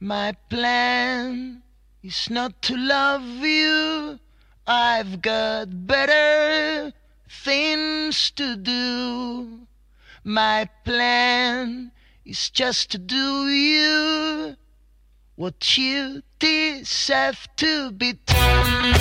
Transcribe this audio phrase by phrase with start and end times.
[0.00, 1.62] My plan
[2.02, 4.18] is not to love you.
[4.66, 6.92] I've got better
[7.30, 9.66] things to do.
[10.22, 11.92] My plan
[12.26, 14.56] is just to do you
[15.34, 18.96] what you deserve to be done.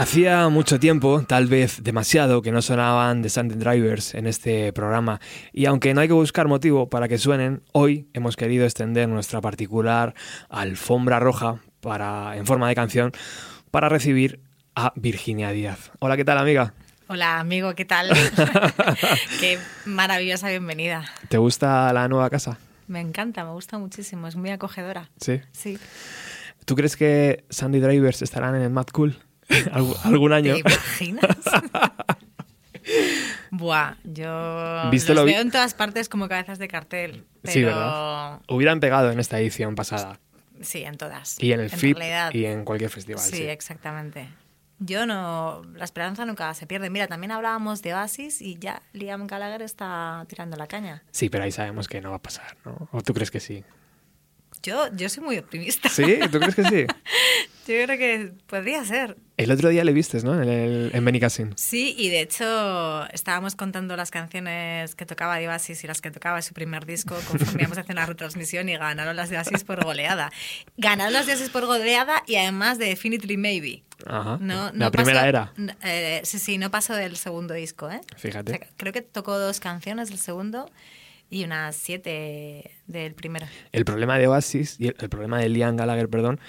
[0.00, 5.20] Hacía mucho tiempo, tal vez demasiado, que no sonaban The Sunday Drivers en este programa
[5.52, 9.42] y aunque no hay que buscar motivo para que suenen, hoy hemos querido extender nuestra
[9.42, 10.14] particular
[10.48, 13.12] alfombra roja para, en forma de canción
[13.70, 14.40] para recibir
[14.74, 15.90] a Virginia Díaz.
[15.98, 16.72] Hola, ¿qué tal amiga?
[17.08, 18.08] Hola amigo, ¿qué tal?
[19.40, 21.04] Qué maravillosa bienvenida.
[21.28, 22.56] ¿Te gusta la nueva casa?
[22.86, 25.10] Me encanta, me gusta muchísimo, es muy acogedora.
[25.20, 25.42] Sí.
[25.52, 25.78] Sí.
[26.64, 29.18] ¿Tú crees que Sandy Drivers estarán en el Mad Cool?
[30.04, 30.54] algún año.
[30.54, 31.24] ¿Te imaginas?
[33.50, 37.24] Buah, yo los veo en todas partes como cabezas de cartel.
[37.44, 38.40] Sí, ¿verdad?
[38.48, 40.18] Hubieran pegado en esta edición pasada.
[40.60, 41.42] Sí, en todas.
[41.42, 43.22] Y en el FIP realidad, y en cualquier festival.
[43.22, 44.28] sí, Sí, exactamente.
[44.78, 45.62] Yo no.
[45.74, 46.88] La esperanza nunca se pierde.
[46.88, 51.02] Mira, también hablábamos de Oasis y ya Liam Gallagher está tirando la caña.
[51.10, 52.88] Sí, pero ahí sabemos que no va a pasar, ¿no?
[52.92, 53.62] ¿O tú crees que sí?
[54.62, 55.88] Yo, yo soy muy optimista.
[55.88, 56.18] ¿Sí?
[56.30, 56.86] ¿Tú crees que sí?
[57.66, 59.16] Yo creo que podría ser.
[59.36, 60.42] El otro día le vistes, ¿no?
[60.42, 61.52] En, el, en Benicassim.
[61.54, 66.10] Sí, y de hecho estábamos contando las canciones que tocaba de Oasis y las que
[66.10, 69.62] tocaba su primer disco conforme íbamos a hacer una retransmisión y ganaron las de Oasis
[69.62, 70.32] por goleada.
[70.78, 73.82] Ganaron las de Oasis por goleada y además de Definitely Maybe.
[74.04, 74.38] Ajá.
[74.40, 75.52] No, la no primera pasó- era.
[75.84, 78.00] eh, sí, sí, no pasó del segundo disco, ¿eh?
[78.16, 78.52] Fíjate.
[78.52, 80.68] O sea, creo que tocó dos canciones del segundo
[81.30, 83.46] y unas siete del primero.
[83.72, 86.40] El problema de Oasis y el, problema de Liam Gallagher, perdón,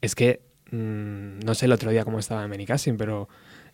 [0.00, 0.40] es que
[0.70, 3.28] mm, no sé el otro día cómo estaba Benicassim, pero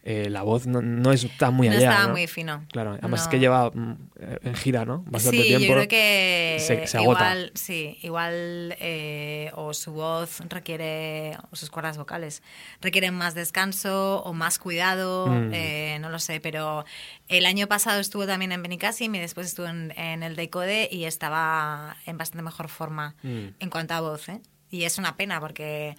[0.07, 1.89] eh, la voz no, no está muy no allá.
[1.91, 2.13] estaba ¿no?
[2.13, 2.65] muy fino.
[2.71, 3.31] Claro, además es No.
[3.31, 3.95] que lleva mm,
[4.43, 5.03] en gira, ¿no?
[5.09, 5.67] Bastante sí, tiempo.
[5.67, 7.21] yo creo que se- se agota.
[7.21, 12.43] igual, sí, igual eh, o su voz requiere, o sus cuerdas vocales,
[12.83, 15.51] requieren más descanso o más cuidado, Mm.
[15.55, 16.85] eh, no lo sé, pero
[17.29, 21.05] el año pasado estuvo también en Benicassim y después estuvo en, en el Decode y
[21.05, 23.47] estaba en bastante mejor forma Mm.
[23.59, 24.41] en cuanto a voz, ¿eh?
[24.71, 25.97] Y es una pena porque...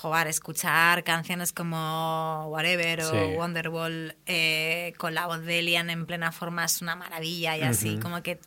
[0.00, 3.16] Joder, escuchar canciones como Whatever o Sí.
[3.36, 7.98] Wonderwall eh, con la voz de Liam en plena forma es una maravilla y así,
[7.98, 8.38] como que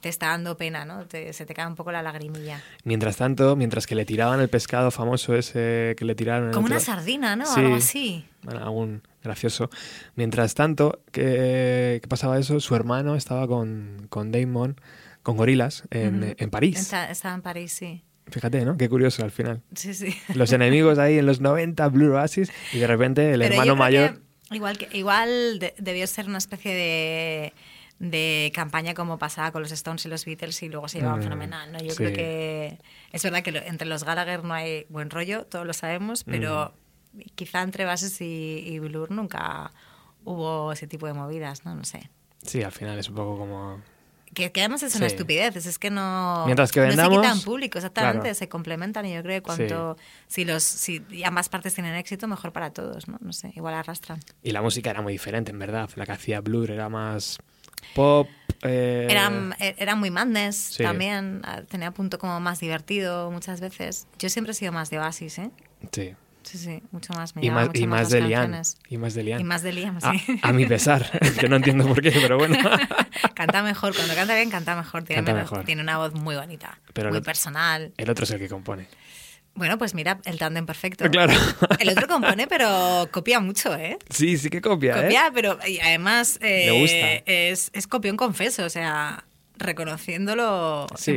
[0.00, 1.06] te está dando pena, ¿no?
[1.06, 2.62] Te- se te cae un poco la lagrimilla.
[2.84, 6.52] Mientras tanto, mientras que le tiraban el pescado famoso ese que le tiraron...
[6.52, 7.46] Como una sardina, ¿no?
[7.46, 7.60] Sí.
[7.60, 8.26] Algo así.
[8.42, 9.70] Bueno, algún gracioso.
[10.14, 14.80] Mientras tanto, que pasaba eso, su hermano estaba con, con Damon,
[15.24, 16.78] con gorilas, en, en París.
[16.78, 18.04] Está- estaba en París, sí.
[18.30, 18.76] Fíjate, ¿no?
[18.76, 19.62] Qué curioso al final.
[19.74, 20.14] Sí, sí.
[20.34, 24.20] Los enemigos ahí en los 90, Blue Oasis, y de repente el Pero hermano mayor...
[24.48, 27.52] que igual, que, igual de- debió ser una especie de,
[27.98, 31.22] de campaña como pasaba con los Stones y los Beatles y luego se llevaban Mm,
[31.24, 31.78] fenomenal, ¿no?
[31.80, 31.96] Yo sí.
[31.96, 32.78] creo que
[33.12, 36.74] es verdad que lo- entre los Gallagher no hay buen rollo, todos lo sabemos, pero
[37.14, 37.20] Mm.
[37.34, 39.72] quizá entre Bases y, y Blur nunca
[40.24, 41.74] hubo ese tipo de movidas, ¿no?
[41.74, 42.10] No sé.
[42.42, 43.80] Sí, al final es un poco como...
[44.34, 45.14] Que, que además es una Sí.
[45.14, 48.34] estupidez, es que no, Mientras que no vendamos, se quitan público, exactamente, claro.
[48.34, 49.96] se complementan y yo creo que cuanto,
[50.26, 53.16] si, los, si ambas partes tienen éxito, mejor para todos, ¿no?
[53.20, 54.20] No sé, igual arrastran.
[54.42, 55.88] Y la música era muy diferente, en verdad.
[55.96, 57.38] La que hacía Blur era más
[57.94, 58.28] pop...
[58.62, 60.82] eh, Eran, e- era muy madness Sí.
[60.82, 64.06] también, ah, tenía punto como más divertido muchas veces.
[64.18, 65.50] Yo siempre he sido más de Oasis, ¿eh?
[65.92, 66.14] Sí.
[66.48, 67.36] Sí, sí, mucho más.
[67.36, 68.78] Me Y más, mucho y más las de canciones.
[68.88, 69.40] Y más de Liam.
[69.40, 70.40] Y más de Liam, A, sí.
[70.42, 71.10] a mi pesar,
[71.40, 72.56] que no entiendo por qué, pero bueno.
[73.34, 75.02] canta mejor, cuando canta bien, canta mejor.
[75.02, 75.64] Tiene, Canta mejor.
[75.64, 77.92] tiene una voz muy bonita, Pero muy el- personal.
[77.98, 78.88] El otro es el que compone.
[79.54, 81.04] Bueno, pues mira, el tándem perfecto.
[81.10, 81.32] Claro.
[81.80, 83.98] El otro compone, pero copia mucho, ¿eh?
[84.08, 85.02] Sí, sí que copia, ¿eh?
[85.02, 87.22] Copia, pero y además eh, Le gusta.
[87.26, 89.24] Es, es copión confeso, o sea,
[89.56, 91.12] reconociéndolo Sí.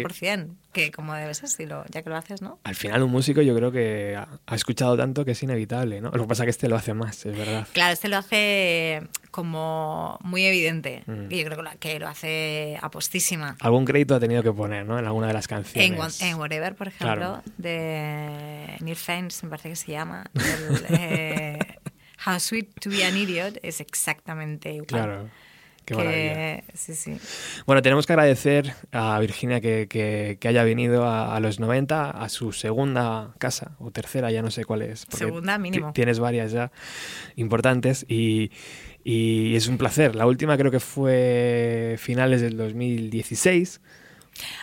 [0.72, 2.60] 100%, que como debe ser, si lo, ya que lo haces, ¿no?
[2.64, 6.12] Al final un músico yo creo que ha, ha escuchado tanto que es inevitable, ¿no?
[6.12, 7.68] Lo que pasa es que este lo hace más, es verdad.
[7.74, 9.02] Claro, este lo hace
[9.32, 11.28] como muy evidente, Mm.
[11.32, 13.56] y yo creo que lo, que lo hace apostísima.
[13.62, 15.00] Algún crédito ha tenido que poner, ¿no?
[15.00, 16.22] En alguna de las canciones.
[16.22, 17.44] En, en Whatever, por ejemplo, Claro.
[17.58, 20.26] de Neil Fence, me parece que se llama.
[20.36, 21.60] el, eh,
[22.26, 24.86] How Sweet to Be an Idiot es exactamente igual.
[24.88, 25.30] Claro.
[25.92, 26.64] Qué que- maravilla.
[26.74, 27.18] Sí, sí.
[27.66, 32.10] Bueno, tenemos que agradecer a Virginia que, que- que haya venido a, a los 90,
[32.12, 35.06] a su segunda casa, o tercera, ya no sé cuál es.
[35.10, 35.88] Segunda mínimo.
[35.88, 36.72] ti- Tienes varias ya
[37.36, 38.52] importantes y,
[39.04, 40.16] y es un placer.
[40.16, 43.82] La última creo que fue finales del 2016.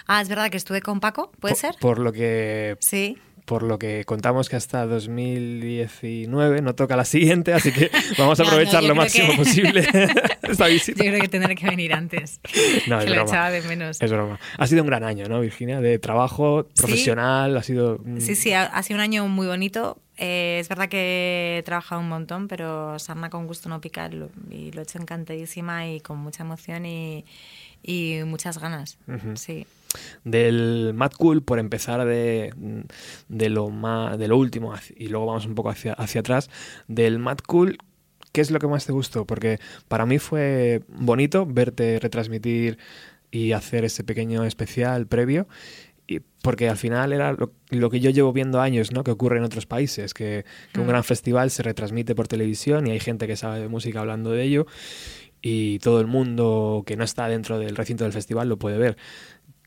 [0.06, 1.74] Ah, es verdad que estuve con Paco, ¿puede por, ser?
[1.80, 3.18] Por lo que Sí.
[3.48, 8.42] Por lo que contamos que hasta 2019 no toca la siguiente, así que vamos a
[8.44, 9.80] No, no, aprovechar yo lo máximo que- posible
[10.42, 11.02] esta Yo visita.
[11.04, 12.40] creo que tendré que venir antes.
[12.88, 13.30] No, es que lo broma.
[13.30, 14.00] echaba de menos.
[14.00, 14.38] Es broma.
[14.56, 15.80] Ha sido un gran año, ¿no, Virginia?
[15.80, 17.98] De trabajo profesional, ha sido...
[18.18, 19.98] Sí, sí, ha, ha sido un año muy bonito.
[20.16, 24.30] Eh, es verdad que he trabajado un montón, pero sarna con gusto no pica lo-
[24.50, 27.24] y lo he hecho encantadísima y con mucha emoción y,
[27.82, 28.98] y muchas ganas.
[29.34, 29.66] Sí.
[30.24, 32.52] Del Mad Cool, por empezar de,
[33.28, 36.50] de, lo, más, de lo último y luego vamos un poco hacia, hacia atrás,
[36.88, 37.78] del Mad Cool,
[38.32, 39.26] ¿qué es lo que más te gustó?
[39.26, 42.78] Porque para mí fue bonito verte retransmitir
[43.30, 45.48] y hacer ese pequeño especial previo.
[46.10, 49.04] Y porque al final era lo, lo que yo llevo viendo años, ¿no?
[49.04, 50.88] Que ocurre en otros países, que, que un Mm.
[50.88, 54.42] gran festival se retransmite por televisión y hay gente que sabe de música hablando de
[54.42, 54.66] ello
[55.42, 58.96] y todo el mundo que no está dentro del recinto del festival lo puede ver.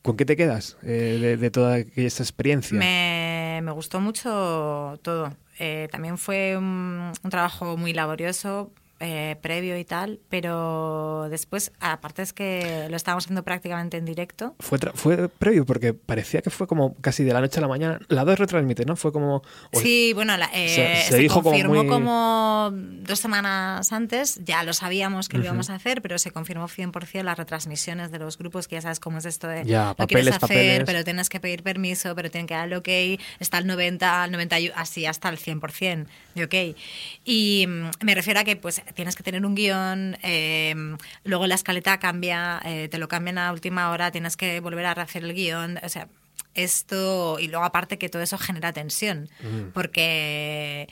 [0.01, 2.77] ¿Con qué te quedas eh, de, toda esa experiencia?
[2.77, 5.36] Me, gustó mucho todo.
[5.60, 8.72] Eh, también fue un trabajo muy laborioso.
[9.01, 14.55] Eh, previo y tal, pero después, aparte es que lo estábamos haciendo prácticamente en directo.
[14.60, 18.00] Fue, fue previo porque parecía que fue como casi de la noche a la mañana.
[18.10, 18.96] La 2 retransmite, ¿no?
[18.96, 19.41] Fue como...
[19.74, 25.46] Sí, bueno, eh, se, dijo confirmó como, dos semanas antes, ya lo sabíamos que lo
[25.46, 29.00] íbamos a hacer, pero se confirmó 100% las retransmisiones de los grupos, que ya sabes
[29.00, 29.65] cómo es esto de...
[29.65, 33.20] Ya, lo quieres hacer, pero tienes que pedir permiso, pero tienen que dar el ok,
[33.39, 36.05] está el 90, al 90, así hasta el 100%
[36.36, 36.77] de ok.
[37.25, 40.76] Y mm, me refiero a que pues tienes que tener un guion, eh,
[41.24, 44.94] luego la escaleta cambia, eh, te lo cambian a última hora, tienes que volver a
[44.94, 46.08] rehacer el guion, o sea,
[46.54, 49.72] esto, y luego aparte que todo eso genera tensión, mm.
[49.74, 50.88] porque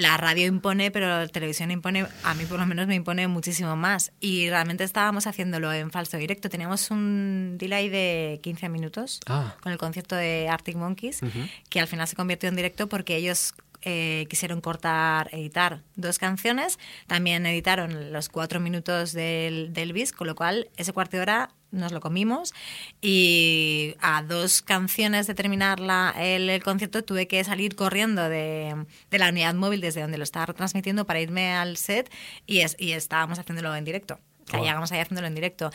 [0.00, 3.76] la radio impone, pero la televisión impone, a mí por lo menos me impone muchísimo
[3.76, 4.12] más.
[4.20, 6.48] Y realmente estábamos haciéndolo en falso directo.
[6.48, 9.56] Teníamos un delay de 15 minutos ah.
[9.60, 11.20] con el concierto de Arctic Monkeys,
[11.68, 16.78] que al final se convirtió en directo porque ellos eh, quisieron cortar, editar dos canciones.
[17.06, 21.50] También editaron los cuatro minutos del, del bis, con lo cual ese cuarto de hora
[21.70, 22.52] nos lo comimos
[23.00, 29.18] y a dos canciones de terminar la, el, concierto tuve que salir corriendo de, de,
[29.18, 32.10] la unidad móvil desde donde lo estaba transmitiendo para irme al set
[32.46, 34.18] y, es, y estábamos haciéndolo en directo.
[34.52, 35.70] Llegamos ahí haciéndolo en directo.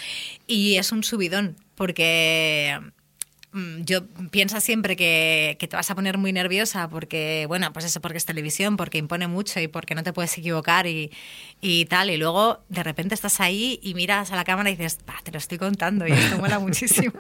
[0.47, 2.77] Y es un subidón porque
[3.83, 8.17] yo piensa siempre que, te vas a poner muy nerviosa porque, bueno, pues eso porque
[8.17, 11.11] es televisión, porque impone mucho y porque no te puedes equivocar y,
[11.61, 12.09] y tal.
[12.09, 15.37] Y luego de repente estás ahí y miras a la cámara y dices, te lo
[15.37, 17.13] estoy contando y esto mola muchísimo.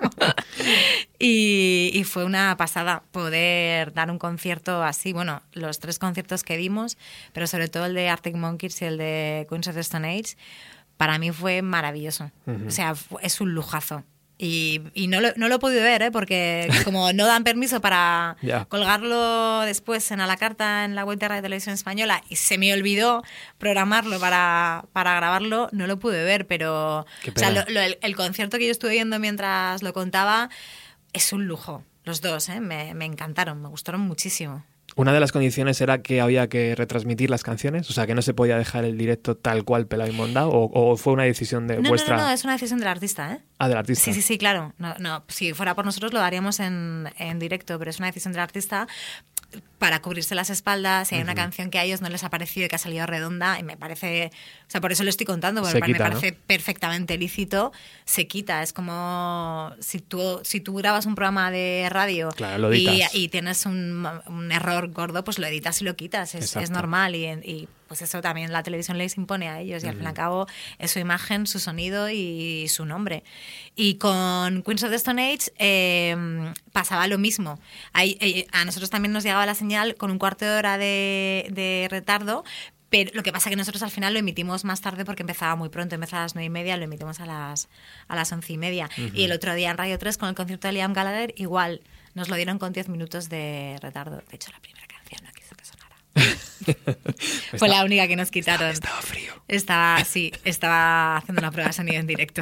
[1.19, 5.13] y, y, fue una pasada poder dar un concierto así.
[5.13, 6.97] Bueno, los tres conciertos que dimos,
[7.33, 10.35] pero sobre todo el de Arctic Monkeys y el de Queens of the Stone Age,
[10.97, 12.31] para mí fue maravilloso.
[12.67, 14.03] O sea, es un lujazo.
[14.37, 16.11] Y, y no, lo, no, lo, he podido ver, ¿eh?
[16.11, 18.35] porque como no dan permiso para
[18.67, 22.57] colgarlo después en a la carta en la web de Radio Televisión Española y se
[22.57, 23.23] me olvidó
[23.57, 28.65] programarlo para, para grabarlo, no lo pude ver, pero o sea, el, el, concierto que
[28.65, 30.49] yo estuve viendo mientras lo contaba
[31.13, 31.83] es un lujo.
[32.03, 32.59] Los dos, ¿eh?
[32.59, 34.65] me, me encantaron, me gustaron muchísimo.
[34.95, 38.21] Una de las condiciones era que había que retransmitir las canciones, o sea, que no
[38.21, 41.79] se podía dejar el directo tal cual pelado y mondado, o, fue una decisión de
[41.79, 42.15] vuestra...
[42.15, 43.39] No, no, no, es una decisión del artista, ¿eh?
[43.59, 44.05] Ah, del artista.
[44.05, 44.73] Sí, sí, sí, claro.
[44.77, 48.31] No, no, si fuera por nosotros lo haríamos en, en directo, pero es una decisión
[48.31, 48.87] del artista
[49.85, 52.65] para cubrirse las espaldas, si hay una canción que a ellos no les ha parecido
[52.65, 55.61] y que ha salido redonda, y me parece, o sea, por eso lo estoy contando,
[55.61, 57.71] porque me parece perfectamente lícito,
[58.03, 58.63] se quita.
[58.63, 62.29] Es como si tú, si tú grabas un programa de radio
[62.73, 67.13] y, tienes un, un, error gordo, pues lo editas y lo quitas, es, es normal
[67.13, 70.07] y, y pues eso también la televisión les impone a ellos y al fin y
[70.07, 70.47] al cabo
[70.79, 73.23] es su imagen, su sonido y su nombre.
[73.75, 77.59] Y con Queens of the Stone Age em, pasaba lo mismo.
[77.97, 82.43] Eh, a nosotros también nos llegaba la señal con un cuarto de hora de, retardo,
[82.89, 85.55] pero lo que pasa es que nosotros al final lo emitimos más tarde porque empezaba
[85.55, 87.67] muy pronto, empezaba a las nueve y media, lo emitimos a las,
[88.07, 88.89] a las once y media.
[89.13, 91.81] Y el otro día en Radio 3 con el concierto de Liam Gallagher igual
[92.15, 94.23] nos lo dieron con diez minutos de retardo.
[94.29, 95.95] De hecho, la primera canción no quiso que sonara.
[97.57, 98.69] Fue la única que nos quitaron.
[98.69, 99.33] Estaba, frío.
[99.49, 102.41] Estaba, sí, estaba haciendo una prueba de sonido en directo.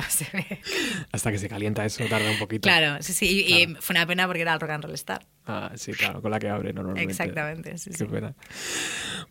[1.11, 2.61] Hasta que se calienta eso tarda un poquito.
[2.61, 3.45] Claro, sí, sí.
[3.47, 5.25] Y, fue una pena porque era el Rock and Roll Star.
[5.45, 7.11] Ah, sí, claro, con la que abre normalmente.
[7.11, 8.33] Exactamente, sí, Qué Pena.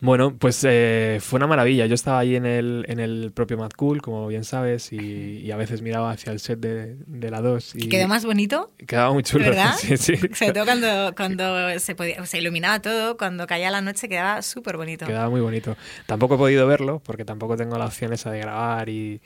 [0.01, 1.87] Bueno, pues eh, fue una maravilla.
[1.87, 5.57] Yo estaba ahí en el, en el propio Mad Cool, como bien sabes, y, a
[5.57, 7.77] veces miraba hacia el set de, de la 2.
[7.77, 8.73] Y ¿Quedó más bonito?
[8.87, 9.45] Quedaba muy chulo.
[9.45, 9.75] ¿Verdad?
[9.83, 10.17] Sí, sí.
[10.17, 14.77] Sobre todo cuando, cuando se, podía, se iluminaba todo, cuando caía la noche quedaba súper
[14.77, 15.07] bonito.
[15.07, 15.77] Quedaba muy bonito.
[16.07, 19.21] Tampoco he podido verlo, porque tampoco tengo la opción esa de grabar y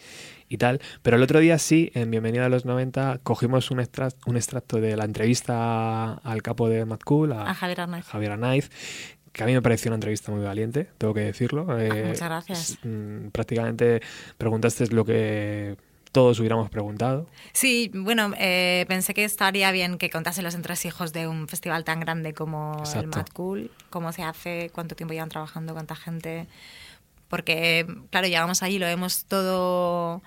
[0.48, 0.80] y tal.
[1.02, 4.80] Pero el otro día sí, en Bienvenida a los 90, cogimos un, extracto, un extracto
[4.80, 8.70] de la entrevista al capo de Mad Cool, a, Javier Arnaiz.
[9.32, 11.66] que a mí me pareció una entrevista muy valiente, tengo que decirlo.
[11.68, 12.78] Ah, eh, muchas gracias.
[12.82, 14.00] Mm, prácticamente
[14.38, 15.76] preguntaste lo que
[16.16, 17.26] todos hubiéramos preguntado.
[17.52, 22.00] Sí, bueno, eh, pensé que estaría bien que contase los entresijos de un festival tan
[22.00, 26.46] grande como el Mad Cool, cómo se hace, cuánto tiempo llevan trabajando, cuánta gente
[27.28, 30.22] porque, claro, llegamos allí, lo vemos todo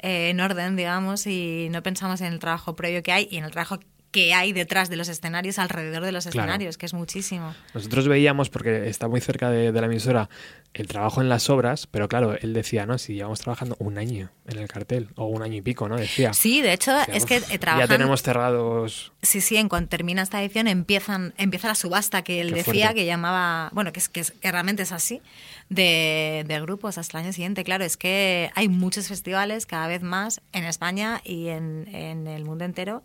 [0.00, 3.44] eh, en orden, digamos, y no pensamos en el trabajo previo que hay y en
[3.44, 3.78] el trabajo
[4.12, 7.54] que hay detrás de los escenarios, alrededor de los escenarios, que es muchísimo.
[7.72, 10.28] Nosotros veíamos, porque está muy cerca de, la emisora,
[10.74, 12.96] el trabajo en las obras, pero claro, él decía, ¿no?
[12.96, 15.96] Si llevamos trabajando un año en el cartel, o un año y pico, ¿no?
[15.96, 16.32] Decía.
[16.32, 17.88] Sí, de hecho, es que trabajan...
[17.88, 19.12] Ya tenemos cerrados...
[19.20, 23.04] Sí, sí, en cuanto termina esta edición empiezan, empieza la subasta que él decía, que
[23.04, 25.20] llamaba, bueno, que, es, que, realmente es así,
[25.68, 27.64] de, de, grupos hasta el año siguiente.
[27.64, 32.44] Claro, es que hay muchos festivales cada vez más en España y en, en el
[32.44, 33.02] mundo entero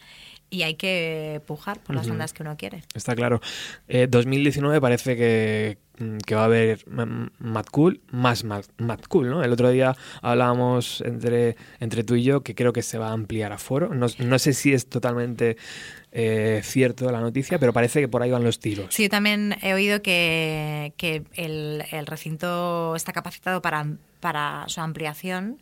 [0.49, 2.83] y hay que pujar por las ondas que uno quiere.
[2.93, 3.41] Está claro.
[3.87, 5.77] 2019 eh, parece que,
[6.25, 8.65] que va a haber mm, Mad Cool más Mad
[9.07, 9.43] Cool, ¿no?
[9.43, 13.13] El otro día hablábamos entre, entre tú y yo que creo que se va a
[13.13, 13.93] ampliar a foro.
[13.93, 15.57] No, no sé si es totalmente
[16.11, 18.93] eh, cierto la noticia, pero parece que por ahí van los tiros.
[18.93, 23.87] Sí, también he oído que, que el, el recinto está capacitado para,
[24.19, 25.61] para su ampliación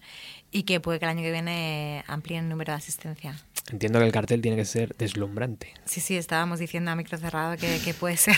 [0.51, 3.35] y que puede que el año que viene amplíen el número de asistencia.
[3.71, 5.73] Entiendo que el cartel tiene que ser deslumbrante.
[5.85, 8.35] Sí, sí, estábamos diciendo a micro cerrado que, que puede ser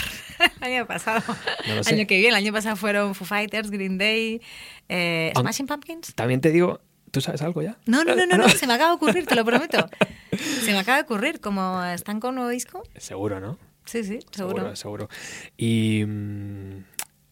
[0.62, 1.22] el año pasado.
[1.68, 1.96] No lo sé.
[1.96, 4.42] año que viene, el año pasado fueron Foo Fighters, Green Day,
[4.88, 6.14] eh, Smashing Pumpkins.
[6.16, 6.80] También te digo,
[7.12, 7.78] ¿tú sabes algo ya?
[7.86, 9.90] No, no, no, no, Ah, no, se me acaba de ocurrir, te lo prometo.
[10.64, 12.84] Se me acaba de ocurrir, como están con nuevo disco.
[12.96, 13.58] Seguro, ¿no?
[13.86, 14.76] Sí, sí, seguro.
[14.76, 15.10] Seguro, seguro.
[15.58, 16.04] Y...
[16.06, 16.84] mm,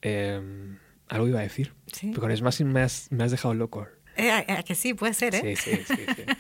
[0.02, 1.74] em, algo iba a decir.
[1.94, 2.08] Sí.
[2.10, 3.88] Pero con Smashing me has, me has dejado loco.
[4.18, 5.56] Eh, a- a que sí, puede ser, ¿eh?
[5.56, 6.24] Sí, sí, sí, sí.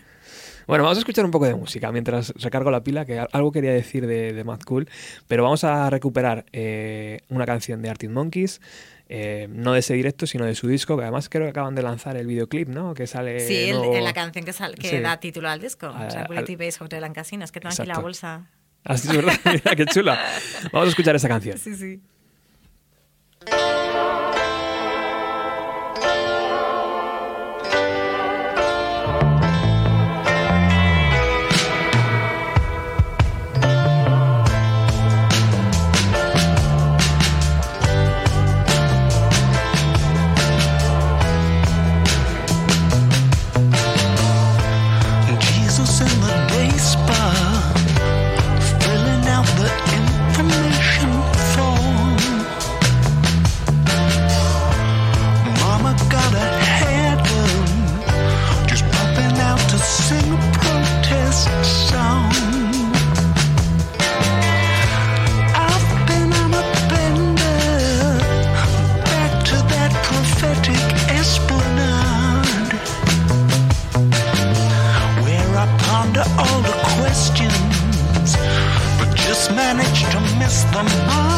[0.67, 3.71] Bueno, vamos a escuchar un poco de música mientras recargo la pila, que algo quería
[3.73, 4.87] decir de, de Mad Cool,
[5.27, 8.61] pero vamos a recuperar eh, una canción de Arctic Monkeys,
[9.07, 11.83] eh, no de ese directo, sino de su disco, que además creo que acaban de
[11.83, 12.93] lanzar el videoclip, ¿no?
[12.95, 14.99] Que sale Sí, el- nuevo- en la canción que, que Sí.
[14.99, 17.43] da título al disco, Al- Tranquility Base Hotel and Casino.
[17.45, 18.49] Es que tengo aquí la bolsa.
[18.83, 20.19] Ah, sí, es verdad, mira qué chula.
[20.71, 21.57] Vamos a escuchar esa canción.
[21.59, 22.01] Sí, sí.
[79.55, 81.34] managed to miss the mark.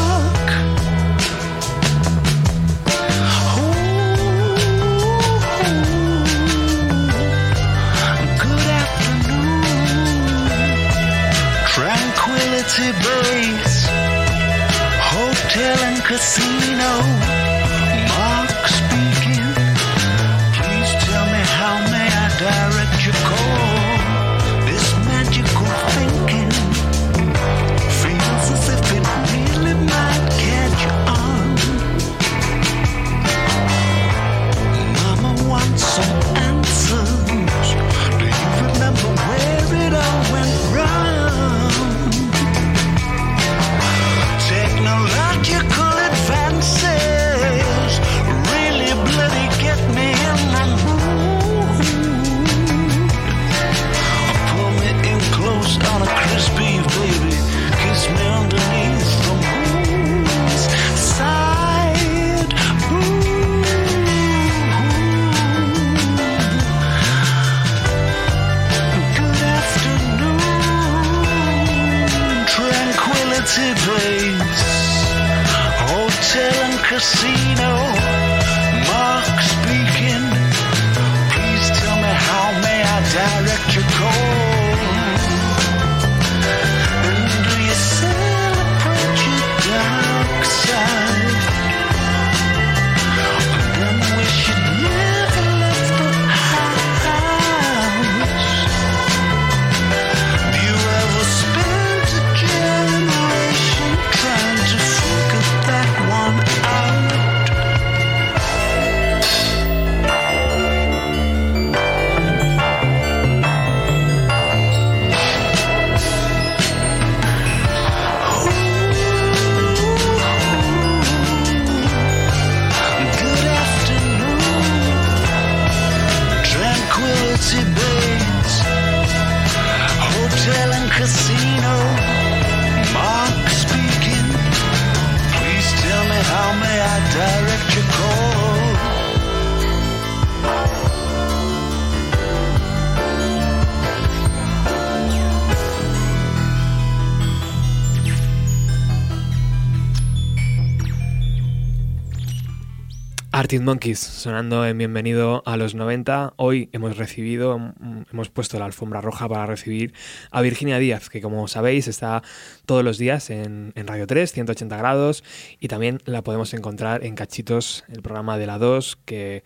[153.38, 156.34] Arctic Monkeys sonando en Bienvenido a los 90.
[156.34, 159.94] Hoy hemos recibido, mm, hemos puesto la alfombra roja para recibir
[160.32, 162.24] a Virginia Díaz, que como sabéis está
[162.66, 165.22] todos los días en, en Radio 3, 180 grados,
[165.60, 169.44] y también la podemos encontrar en Cachitos, el programa de la 2, que,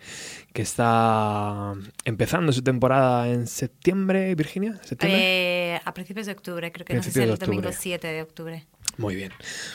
[0.53, 4.79] que está empezando su temporada en septiembre, Virginia.
[4.81, 5.75] ¿Septiembre?
[5.75, 7.77] Eh, a principios de octubre, creo que no sé si el domingo octubre.
[7.79, 8.65] 7 de octubre.
[8.97, 9.31] Muy bien,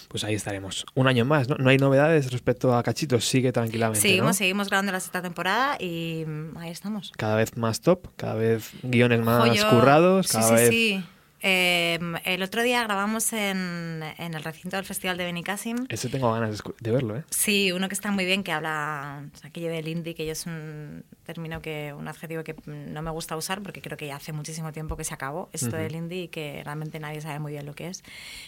[0.09, 0.87] pues ahí estaremos.
[0.95, 1.57] Un año más, ¿no?
[1.57, 4.01] No hay novedades respecto a Cachitos, sigue tranquilamente.
[4.01, 4.33] Seguimos, ¿no?
[4.35, 7.13] seguimos grabando la sexta temporada y mm, ahí estamos.
[7.17, 9.71] cada vez más top, cada vez guiones más Joyo.
[9.71, 10.69] currados, Sí, cada sí, vez...
[10.71, 11.05] sí.
[11.41, 15.87] Eh, el otro día grabamos en, en el recinto del Festival de Benicassim.
[15.89, 17.25] Ese tengo ganas de, verlo, ¿eh?
[17.31, 20.33] Sí, uno que está muy bien, que habla o sea, aquello del indie, que yo
[20.33, 24.17] es un término que, un adjetivo que no me gusta usar porque creo que ya
[24.17, 25.77] hace muchísimo tiempo que se acabó esto Ujú.
[25.77, 28.03] del indie y que realmente nadie sabe muy bien lo que es.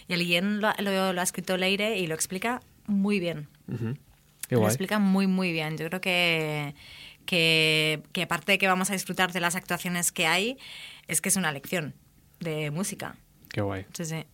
[0.08, 3.46] Y el guion lo, lo- lo ha escrito Leire y lo explica muy bien.
[3.68, 3.94] Ujú.
[4.48, 4.70] Qué Lo guay.
[4.70, 5.76] explica muy, muy bien.
[5.78, 6.74] Yo creo que,
[7.24, 10.58] que, que aparte de que vamos a disfrutar de las actuaciones que hay,
[11.06, 11.94] es que es una lección
[12.40, 13.16] de música.
[13.52, 13.86] Qué guay.
[13.92, 14.24] Sí, sí.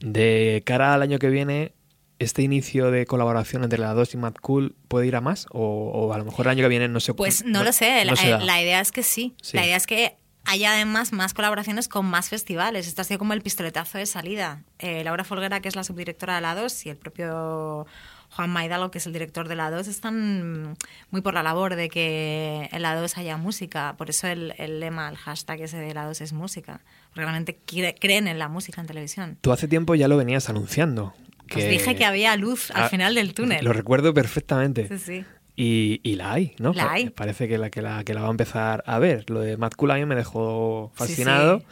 [0.00, 1.72] De cara al año que viene,
[2.18, 5.46] ¿este inicio de colaboración entre la 2 y Mad Cool puede ir a más?
[5.50, 8.04] O, o a lo mejor el año que viene no se Pues no, lo sé,
[8.04, 8.38] no la, se da?
[8.40, 9.34] eh, la idea es que sí.
[9.42, 9.56] Sí.
[9.56, 12.86] La idea es que haya además más colaboraciones con más festivales.
[12.86, 14.62] Esto ha sido como el pistoletazo de salida.
[14.78, 17.84] Eh, Laura Folguera, que es la subdirectora de la 2, y el propio
[18.30, 20.76] Juan Maidalgo, que es el director de la 2, están
[21.10, 23.96] muy por la labor de que en la 2 haya música.
[23.98, 26.80] Por eso el, el lema, el hashtag ese de la 2 es música.
[27.16, 29.38] Realmente cre- creen en la música en televisión.
[29.40, 31.12] Tú hace tiempo ya lo venías anunciando.
[31.54, 33.64] Os dije que había luz al Ah, final del túnel.
[33.64, 34.86] Lo recuerdo perfectamente.
[34.88, 35.24] Sí, sí.
[35.58, 36.72] Y, y la hay, ¿no?
[36.74, 37.08] La hay.
[37.10, 39.30] Parece que la, que, la, que la va a empezar a ver.
[39.30, 41.60] Lo de mí me dejó Sí, fascinado.
[41.60, 41.64] sí.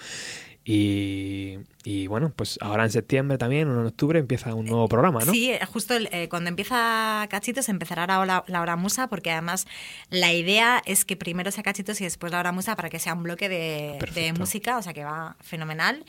[0.67, 5.21] Y, y bueno, pues ahora en septiembre también, o en octubre, empieza un nuevo programa,
[5.25, 5.31] ¿no?
[5.33, 9.67] Sí, eh, justo el- eh, cuando empieza Cachitos empezará la, la hora musa, porque además
[10.09, 13.13] la idea es que primero sea Cachitos y después la hora musa para que sea
[13.13, 16.05] un bloque de, música, o sea que va fenomenal.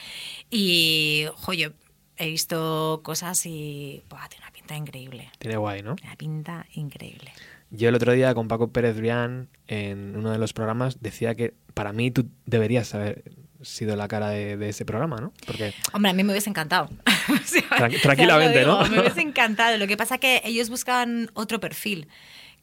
[0.50, 1.74] Y, joyo,
[2.18, 5.30] he visto cosas y buah, tiene una pinta increíble.
[5.38, 5.96] Tiene guay, ¿no?
[5.96, 7.32] Tiene una pinta increíble.
[7.72, 11.54] Yo el otro día con Paco Pérez Brián en uno de los programas decía que
[11.74, 13.24] para mí tú deberías haber
[13.66, 15.34] sido la cara de, de ese programa, ¿no?
[15.46, 16.90] Porque Hombre, a mí me hubiese encantado.
[17.06, 18.90] Tran- tranquilamente, digo, ¿no?
[18.90, 19.78] Me hubiese encantado.
[19.78, 22.08] Lo que pasa que ellos buscan otro perfil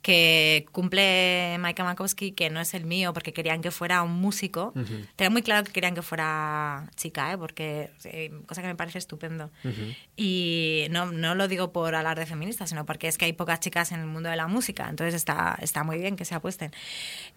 [0.03, 4.73] que cumple Maika Makowski, que no es el mío, porque querían que fuera un músico.
[4.75, 5.07] Ujú.
[5.15, 7.39] Tenía muy claro que querían que fuera chica, ¿eh?
[7.39, 9.51] porque eh, cosa que me parece estupendo.
[9.65, 9.95] Ujú.
[10.17, 13.93] Y no, no lo digo por alarde feminista, sino porque es que hay pocas chicas
[13.93, 16.73] en el mundo de la música, entonces está, está muy bien que se apuesten.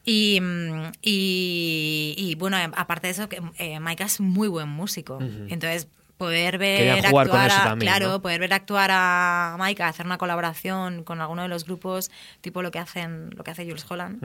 [0.04, 5.18] Y, mm, y, y, bueno, aparte de eso, que eh, Maika es muy buen músico.
[5.18, 5.48] Ujú.
[5.50, 8.22] Entonces, poder ver con actuar a, claro, ¿no?
[8.22, 12.10] poder ver actuar a Maika, hacer una colaboración con alguno de los grupos,
[12.42, 14.24] tipo lo que hacen, lo que hace Jules Holland,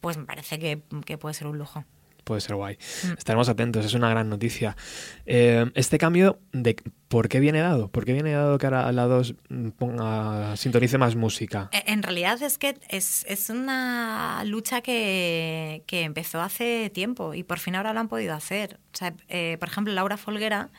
[0.00, 1.84] pues me parece que, que puede ser un lujo.
[2.24, 2.76] puede ser guay.
[3.04, 3.12] Mm.
[3.18, 4.76] Estaremos atentos, es una gran noticia.
[5.26, 6.76] Eh, este cambio, de
[7.08, 7.88] ¿por qué viene dado?
[7.88, 9.34] ¿Por qué viene dado que ahora la 2
[9.78, 11.68] ponga, sintonice más música?
[11.72, 17.42] E- En realidad es que es, es una lucha que, que empezó hace tiempo y
[17.44, 18.78] por fin ahora lo han podido hacer.
[18.94, 20.70] O sea, eh, por ejemplo, Laura Folguera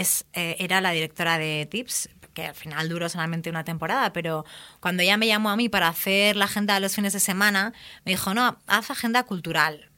[0.00, 4.44] es, eh, era la directora de Tips, que al final duró solamente una temporada, pero
[4.80, 7.72] cuando ella me llamó a mí para hacer la agenda de los fines de semana,
[8.04, 9.89] me dijo, no, haz agenda cultural.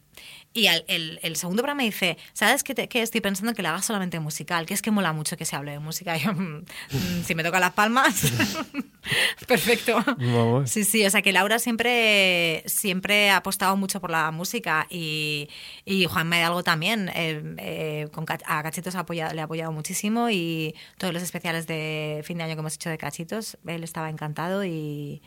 [0.54, 3.62] Y al- el, el segundo programa me dice, ¿sabes qué, te- qué estoy pensando que
[3.62, 4.66] la hagas solamente musical?
[4.66, 6.16] Que es que mola mucho que se hable de música.
[6.16, 6.58] Y yo, "Mm,
[6.90, 8.22] mm, si me toca las palmas,
[9.48, 10.02] perfecto.
[10.18, 10.70] Vamos.
[10.70, 15.48] Sí, sí, o sea que Laura siempre, siempre ha apostado mucho por la música y,
[15.84, 17.10] y Juan Medalgo también.
[17.14, 21.66] eh, eh, con, a Cachitos ha apoyado- le ha apoyado muchísimo y todos los especiales
[21.66, 25.22] de fin de año que hemos hecho de Cachitos, él estaba encantado y,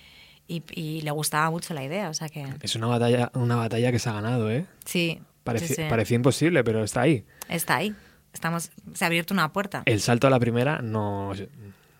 [0.47, 2.09] y- y le gustaba mucho la idea.
[2.09, 4.65] O sea que Es una batalla, una batalla que se ha ganado, ¿eh?
[4.85, 5.81] sí, Pareci- sí, sí.
[5.89, 7.25] Parecía imposible, pero está ahí.
[7.49, 7.95] está ahí.
[8.33, 9.83] Estamos, se ha abierto una puerta.
[9.85, 11.31] El salto a la primera no...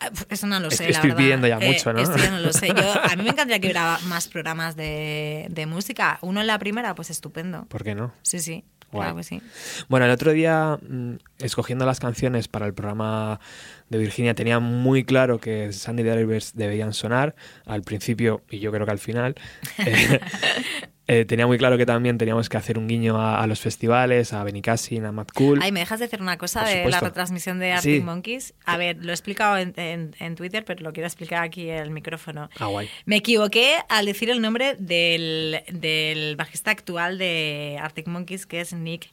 [0.02, 1.24] Ah, Eso no lo sé, la estoy verdad.
[1.24, 2.00] pidiendo ya Eh, mucho, ¿no?
[2.02, 2.68] esto ya no lo sé.
[2.68, 6.20] Yo, a mí me encantaría que hubiera más programas de, de música.
[6.22, 7.66] Uno en la primera, pues estupendo.
[7.70, 8.12] ¿Por qué no?
[8.22, 8.66] Sí, sí.
[8.92, 9.42] Claro que sí.
[9.90, 13.40] Bueno, el otro día, mm, escogiendo las canciones para el programa
[13.90, 18.86] de Virginia, tenía muy claro que Sandy Drivers debían sonar al principio y yo creo
[18.86, 19.36] que al final.
[19.78, 20.20] Eh,
[21.08, 24.34] eh, tenía muy claro que también teníamos que hacer un guiño a, a los festivales,
[24.34, 25.60] a Benicassin, a Mad Cool.
[25.62, 28.02] Ay, ¿me dejas decir una cosa Por de la retransmisión de Arctic Sí.
[28.02, 28.54] Monkeys?
[28.66, 31.78] A ver, lo he explicado en, en- en Twitter, pero lo quiero explicar aquí en
[31.78, 32.50] el micrófono.
[32.60, 32.90] Ah, guay.
[33.06, 38.74] Me equivoqué al decir el nombre del, del bajista actual de Arctic Monkeys, que es
[38.74, 39.12] Nick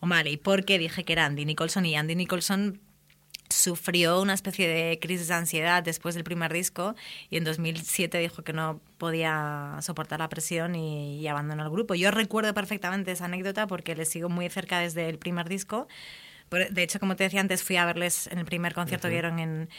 [0.00, 2.80] O'Malley, porque dije que era Andy Nicholson y Andy Nicholson
[3.52, 6.94] sufrió una especie de crisis de ansiedad después del primer disco
[7.30, 11.94] y en 2007 dijo que no podía soportar la presión y, y abandonó el grupo.
[11.94, 15.88] Yo recuerdo perfectamente esa anécdota porque le sigo muy cerca desde el primer disco.
[16.70, 19.38] De hecho, como te decía antes, fui a verles en el primer concierto que dieron
[19.38, 19.70] en,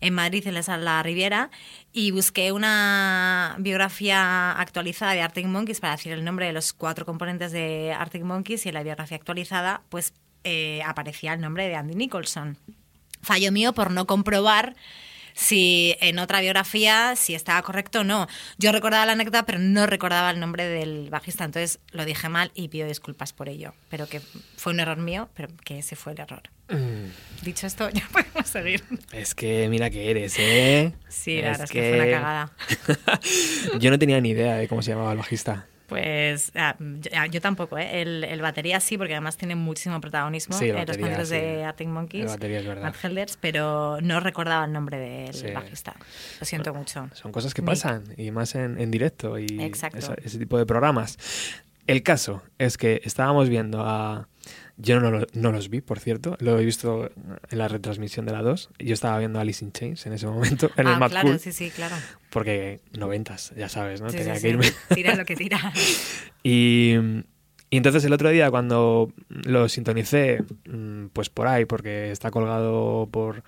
[0.00, 1.50] en Madrid, en la Riviera,
[1.92, 7.06] y busqué una biografía actualizada de Arctic Monkeys para decir el nombre de los cuatro
[7.06, 10.12] componentes de Arctic Monkeys, y en la biografía actualizada, pues
[10.44, 12.58] eh, aparecía el nombre de Andy Nicholson
[13.22, 14.74] fallo mío por no comprobar
[15.34, 18.26] si en otra biografía si estaba correcto o no.
[18.58, 22.50] Yo recordaba la anécdota, pero no recordaba el nombre del bajista, entonces lo dije mal
[22.54, 23.72] y pido disculpas por ello.
[23.88, 24.20] Pero que
[24.56, 26.42] fue un error mío, pero que ese fue el error.
[27.42, 28.82] Dicho esto, ya podemos seguir.
[29.12, 30.92] Es que mira que eres, ¿eh?
[31.08, 32.52] Sí, la Es verdad es que fue una cagada.
[33.78, 35.66] Yo no tenía ni idea de cómo se llamaba el bajista.
[35.88, 38.02] Pues ah, yo, ah, yo tampoco, ¿eh?
[38.02, 41.34] El, el batería sí, porque además tiene muchísimo protagonismo Sí, en los conciertos sí.
[41.36, 42.82] de Arctic Monkeys, El batería es verdad.
[42.82, 45.50] Matt Helders, pero no recordaba el nombre del Sí.
[45.50, 45.94] bajista.
[46.40, 47.08] Lo siento mucho.
[47.14, 47.70] Son cosas que Nick.
[47.70, 49.46] pasan, y más en, en directo y
[50.22, 51.16] ese tipo de programas.
[51.88, 54.28] El caso es que estábamos viendo a...
[54.76, 57.10] Yo no, lo- no los vi, por cierto, lo he visto
[57.50, 58.70] en la retransmisión de la 2.
[58.78, 61.28] Yo estaba viendo a Alice in Chains en ese momento, en el ah, Mad claro,
[61.30, 61.96] Cool, sí, sí, claro.
[62.30, 64.08] porque noventas, ya sabes, ¿no?
[64.10, 64.48] Sí, Tenía sí, que sí.
[64.54, 64.72] irme.
[64.94, 65.72] Tira lo que tira.
[66.44, 66.94] Y,
[67.70, 73.08] y entonces el otro día cuando lo sintonicé, mm, pues por ahí, porque está colgado
[73.10, 73.42] por,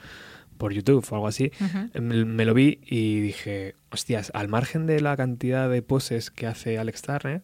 [0.59, 1.53] por YouTube o algo así,
[1.95, 6.79] me lo vi y dije, hostias, al margen de la cantidad de poses que hace
[6.79, 7.43] Alex Turner,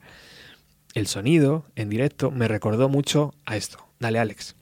[0.97, 3.87] el sonido en directo me recordó mucho a esto.
[4.01, 4.57] Dale, Alex.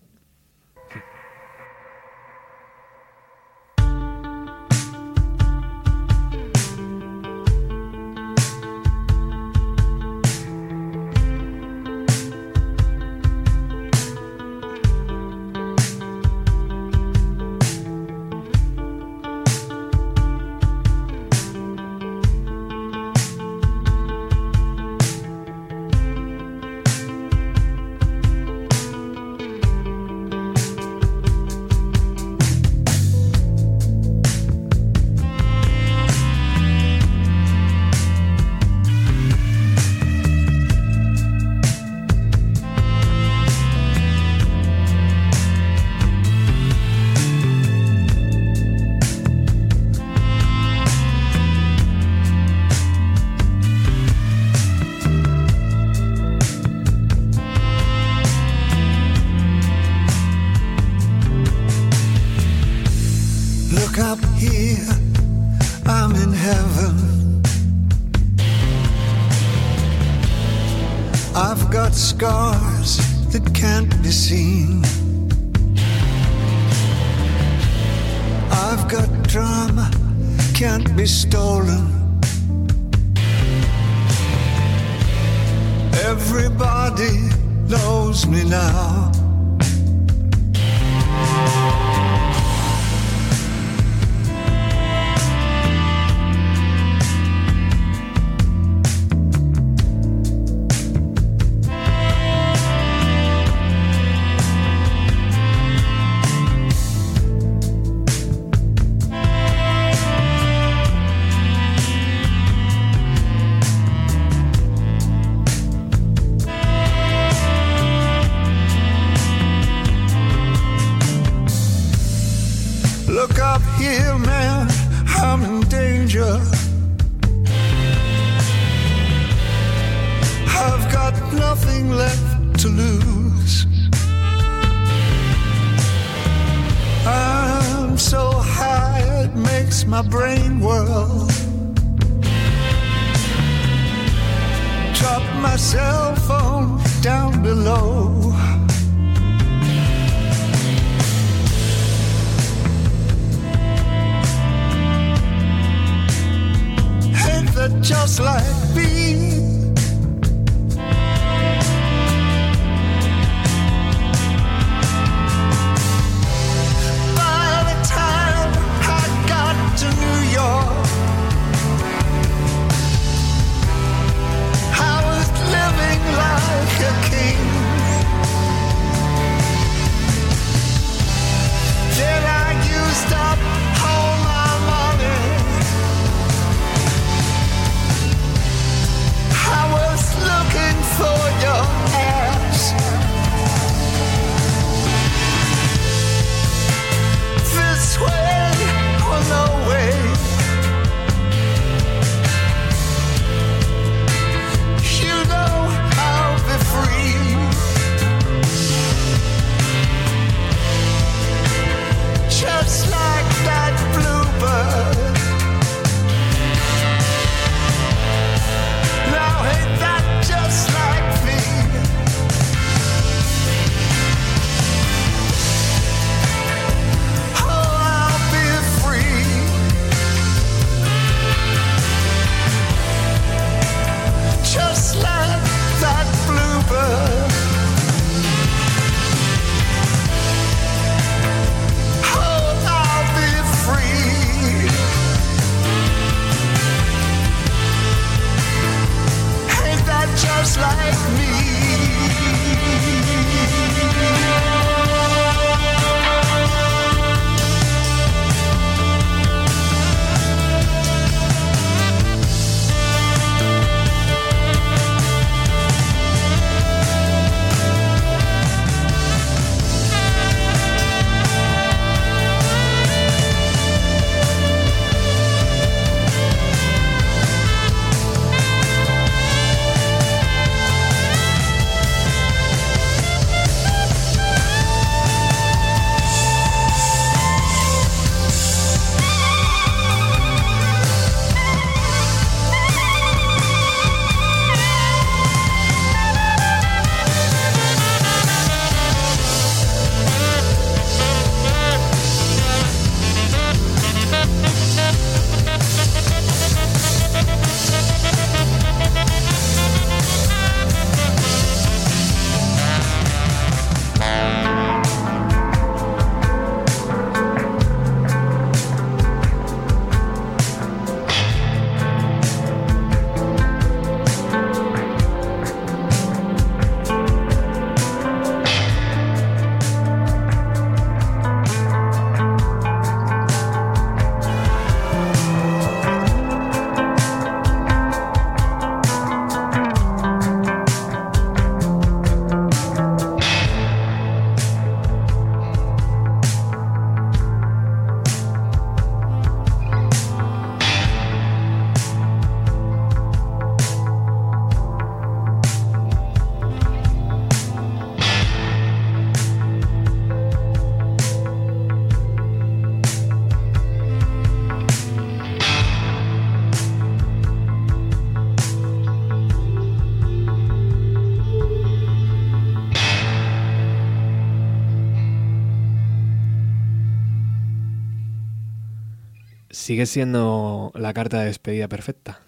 [379.65, 382.21] Sigue siendo la carta de despedida perfecta.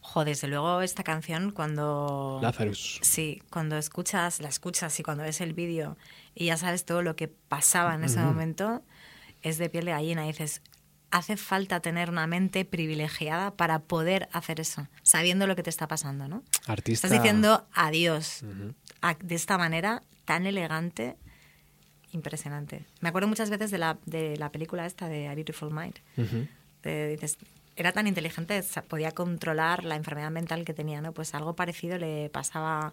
[0.00, 2.40] Jo, desde luego esta canción cuando...
[2.42, 2.98] Lazarus.
[3.02, 5.96] Sí, cuando escuchas, la escuchas y cuando ves el vídeo
[6.34, 8.82] y ya sabes todo lo que pasaba en ese momento,
[9.42, 10.24] es de piel de gallina.
[10.24, 10.62] Y dices,
[11.12, 15.86] hace falta tener una mente privilegiada para poder hacer eso, sabiendo lo que te está
[15.86, 16.42] pasando, ¿no?
[16.66, 17.06] Artista.
[17.06, 18.42] Estás diciendo adiós
[19.00, 21.16] a- de esta manera tan elegante,
[22.10, 22.84] impresionante.
[23.00, 25.94] Me acuerdo muchas veces de la, de la película esta de A Beautiful Mind.
[26.16, 26.48] Ujú.
[26.80, 27.38] Te dices,
[27.76, 31.12] era tan inteligente, podía controlar la enfermedad mental que tenía, ¿no?
[31.12, 32.92] Pues algo parecido le pasaba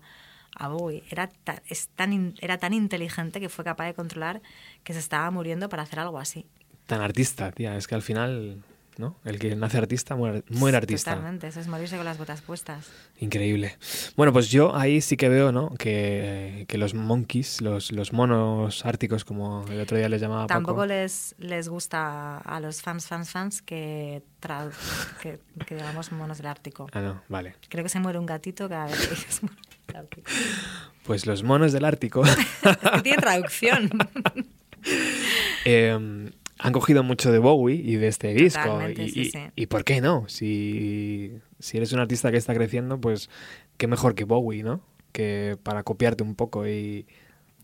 [0.56, 1.04] a Bowie.
[1.10, 4.42] Era, ta- es tan, era tan inteligente que fue capaz de controlar
[4.84, 6.46] que se estaba muriendo para hacer algo así.
[6.86, 7.76] Tan artista, tía.
[7.76, 8.64] Es que al final,
[9.00, 9.18] ¿no?
[9.26, 11.12] El que nace artista muere, muere artista.
[11.12, 12.86] Totalmente, eso es morirse con las botas puestas.
[13.20, 13.78] Increíble.
[14.16, 15.74] Bueno, pues yo ahí sí que veo, ¿no?
[15.76, 20.78] Que, que los monkeys, los, los monos árticos, como el otro día les llamaba Tampoco
[20.78, 20.86] Paco.
[20.88, 24.72] les, les gusta a los fans, fans, fans que, tra-
[25.22, 26.88] que, que digamos monos del Ártico.
[26.94, 27.56] Ah, no, vale.
[27.70, 29.48] Creo que se muere un gatito cada vez que
[29.88, 30.30] del Ártico.
[31.04, 32.24] Pues los monos del Ártico
[33.04, 33.90] tiene traducción.
[35.66, 38.80] eh, han cogido mucho de Bowie y de este disco.
[38.90, 39.40] Y, sí, y- sí.
[39.56, 40.26] y por qué no?
[40.28, 43.30] Si, si eres un artista que está creciendo, pues
[43.78, 44.82] qué mejor que Bowie, ¿no?
[45.12, 47.06] Que para copiarte un poco y,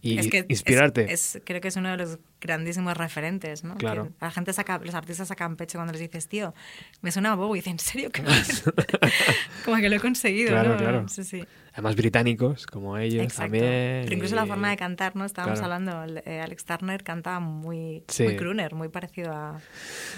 [0.01, 1.11] y Es que es- inspirarte.
[1.11, 3.75] es- creo que es uno de los grandísimos referentes, ¿no?
[3.75, 4.09] Claro.
[4.19, 6.53] Que la gente saca, los artistas sacan pecho cuando les dices, tío,
[7.01, 7.53] me suena a Bowie.
[7.59, 8.11] Y dicen, ¿en serio?
[8.11, 8.21] ¿Qué
[9.65, 10.77] Como que lo he conseguido, Claro, ¿no?
[10.77, 11.05] claro.
[11.09, 11.43] Sí, sí.
[11.73, 13.43] Además británicos, como ellos Exacto.
[13.43, 14.01] también.
[14.03, 15.25] Pero incluso y- la forma de cantar, ¿no?
[15.25, 15.73] Estábamos claro.
[15.73, 18.23] hablando, eh, Alex Turner cantaba muy, Sí.
[18.23, 19.59] muy crooner, muy parecido a...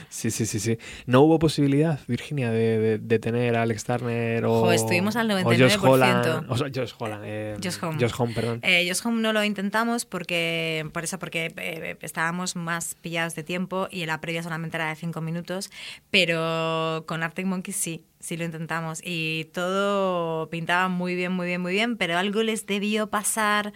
[0.09, 0.77] Sí, sí, sí, sí.
[1.05, 5.41] ¿No hubo posibilidad, Virginia, de, de- de tener a Alex Turner o, estuvimos al o
[5.43, 5.79] Josh 99%.
[5.81, 6.45] Holland?
[6.51, 7.23] O sea, Josh Holland.
[7.25, 7.97] eh, Josh Home.
[8.01, 8.59] Josh Home, perdón.
[8.61, 13.43] Eh, Josh Home no lo intentamos porque, por eso, porque eh, estábamos más pillados de
[13.43, 15.69] tiempo y la previa solamente era de cinco minutos,
[16.11, 21.59] pero con Arctic Monkeys sí, sí lo intentamos y todo pintaba muy bien, muy bien,
[21.59, 23.73] muy bien, pero algo les debió pasar,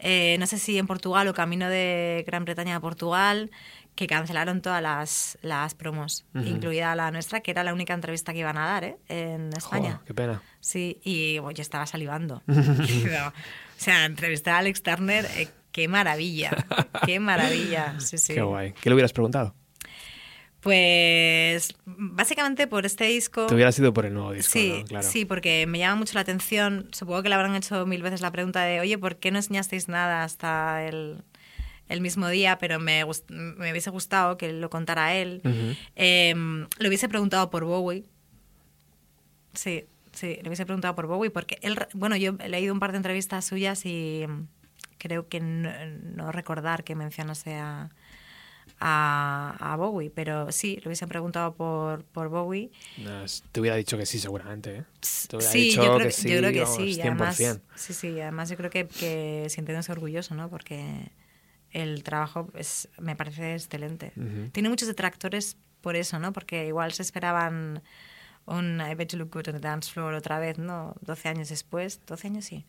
[0.00, 3.50] eh, no sé si en Portugal o camino de Gran Bretaña a Portugal,
[3.94, 8.40] que cancelaron todas las, las promos, incluida la nuestra, que era la única entrevista que
[8.40, 8.98] iban a dar ¿eh?
[9.08, 9.94] en España.
[10.00, 10.42] Jo, qué pena.
[10.60, 12.42] Sí, y bueno, yo estaba salivando.
[13.78, 16.66] O sea, entrevistar a Alex Turner, eh, qué maravilla,
[17.06, 17.98] qué maravilla.
[18.00, 18.34] Sí, sí.
[18.34, 18.72] Qué guay.
[18.80, 19.54] ¿Qué le hubieras preguntado?
[20.60, 23.46] Pues básicamente por este disco.
[23.46, 24.84] Te hubiera sido por el nuevo disco, Sí, ¿no?
[24.86, 25.08] Claro.
[25.08, 26.88] sí, porque me llama mucho la atención.
[26.92, 29.88] Supongo que le habrán hecho mil veces la pregunta de, oye, ¿por qué no enseñasteis
[29.88, 31.22] nada hasta el,
[31.88, 32.58] el mismo día?
[32.58, 35.42] Pero me, gust- me hubiese gustado que lo contara él.
[35.94, 36.34] Eh,
[36.78, 38.04] le hubiese preguntado por Bowie.
[39.54, 42.90] Sí, sí, le hubiese preguntado por Bowie porque él, bueno, yo he leído un par
[42.90, 44.26] de entrevistas suyas y
[44.98, 45.70] creo que no,
[46.16, 47.90] no recordar que mencionase a,
[48.80, 52.70] a, a Bowie, pero sí, le hubiesen preguntado por, por Bowie.
[52.98, 54.76] No, te hubiera dicho que sí, seguramente.
[54.76, 54.84] ¿eh?
[55.28, 56.82] Te hubiera Sí, dicho yo creo que que, sí, yo creo que vamos, sí.
[56.82, 57.00] y 100%.
[57.02, 60.48] además, sí, sí, además yo creo que, que sintiéndose orgulloso, ¿no?
[60.48, 61.10] Porque
[61.72, 64.12] el trabajo es, me parece excelente.
[64.52, 66.32] Tiene muchos detractores por eso, ¿no?
[66.32, 67.82] Porque igual se esperaban
[68.46, 70.94] un I Bet You Look Good on the Dance Floor otra vez, ¿no?
[71.02, 72.00] 12 años después.
[72.06, 72.64] 12 años sí.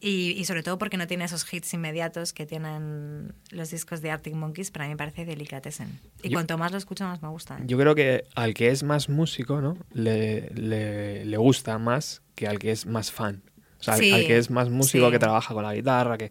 [0.00, 4.10] Y, y sobre todo porque no tiene esos hits inmediatos que tienen los discos de
[4.10, 6.00] Arctic Monkeys, pero a mí me parece delicatessen.
[6.22, 7.58] Y Yo- cuanto más lo escucho, más me gusta.
[7.58, 7.62] ¿eh?
[7.66, 9.76] Yo creo que al que es más músico, ¿no?
[9.92, 13.42] Le, le, le gusta más que al que es más fan.
[13.80, 15.12] O sea, al- Sí, al que es más músico, sí.
[15.12, 16.30] que trabaja con la guitarra, que,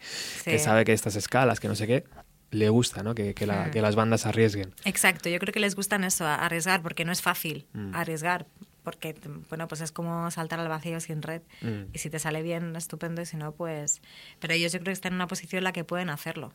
[0.60, 2.04] sabe que estas escalas, que no sé qué,
[2.51, 3.16] le gusta, ¿no?
[3.16, 4.74] Que, que, la- que las bandas arriesguen.
[4.86, 7.95] Exacto, yo creo que les gustan eso, arriesgar, porque no es fácil Mm.
[7.95, 8.45] arriesgar,
[8.84, 9.15] porque,
[9.49, 11.41] bueno, pues es como saltar al vacío sin red.
[11.61, 11.93] Mm.
[11.93, 14.01] Y si te sale bien, estupendo, y si no, pues...
[14.39, 16.53] Pero ellos yo creo que están en una posición en la que pueden hacerlo.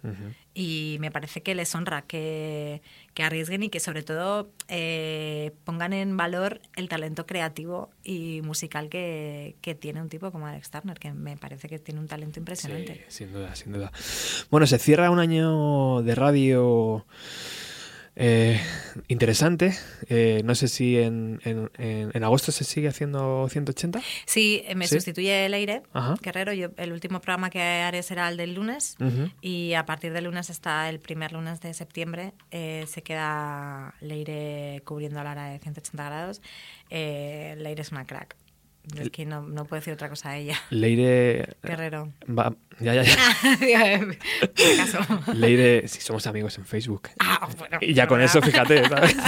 [0.54, 2.82] Y me parece que les honra que,
[3.14, 8.88] que arriesguen y que sobre todo eh, pongan en valor el talento creativo y musical
[8.88, 12.38] que, que tiene un tipo como Alex Turner, que me parece que tiene un talento
[12.38, 13.06] impresionante.
[13.08, 13.92] Sí, sin duda, sin duda.
[14.50, 17.06] Bueno, se cierra un año de radio
[18.20, 18.60] eh,
[19.06, 19.74] interesante.
[20.08, 24.00] Eh, no sé si en, en- en- en agosto se sigue haciendo 180.
[24.26, 24.96] Sí, me ¿Sí?
[24.96, 26.16] sustituye Leire Ajá.
[26.20, 26.52] Guerrero.
[26.52, 28.96] Yo, el último programa que haré será el del lunes.
[29.40, 34.82] Y a partir del lunes hasta el primer lunes de septiembre eh, se queda Leire
[34.84, 36.42] cubriendo a Lara de 180 grados.
[36.90, 38.34] Eh, Leire es una crack.
[38.96, 40.56] Es que no, no puedo decir otra cosa de ella.
[40.70, 41.56] Leire.
[41.62, 42.12] Guerrero.
[42.28, 44.06] va- ya, ya, ya.
[45.34, 47.08] Leire, si somos amigos en Facebook.
[47.18, 49.16] Ah, bueno, Y ya con eso, fíjate, ¿sabes?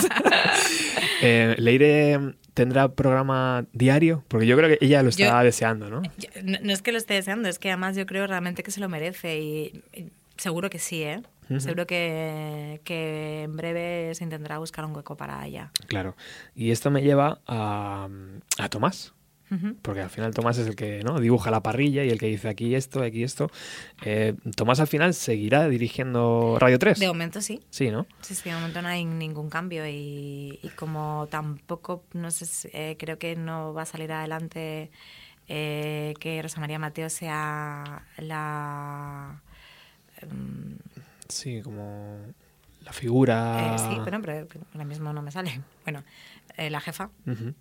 [1.23, 2.19] Eh, Leire
[2.55, 6.03] tendrá programa diario, porque yo creo que ella lo estaba deseando, ¿no?
[6.17, 8.71] Yo- no, no es que lo esté deseando, es que además yo creo realmente que
[8.71, 10.07] se lo merece y, y
[10.39, 11.21] seguro que sí, ¿eh?
[11.59, 15.73] Seguro que, que en breve se intentará buscar un hueco para ella.
[15.89, 16.17] Claro.
[16.55, 18.09] Y esto me lleva a,
[18.57, 19.13] a Tomás.
[19.83, 21.19] Porque al final Tomás es el que ¿no?
[21.21, 23.51] dibuja la parrilla y el que dice aquí esto, aquí esto.
[24.05, 26.99] Eh, Tomás al final seguirá dirigiendo Radio 3.
[27.01, 27.61] De momento sí.
[27.71, 28.07] Sí, ¿no?
[28.21, 32.69] Sí, sí, de momento no hay ningún cambio y, y como tampoco, no sé, si-
[32.73, 34.91] eh, creo que no va a salir adelante
[35.49, 39.41] eh, que Rosa María Mateo sea la...
[40.23, 40.77] em,
[41.29, 42.19] Sí, como
[42.85, 43.77] la figura.
[43.79, 45.61] sí, bueno, pero ahora mismo no me sale.
[45.85, 46.05] Bueno,
[46.57, 47.55] la jefa, Ujú.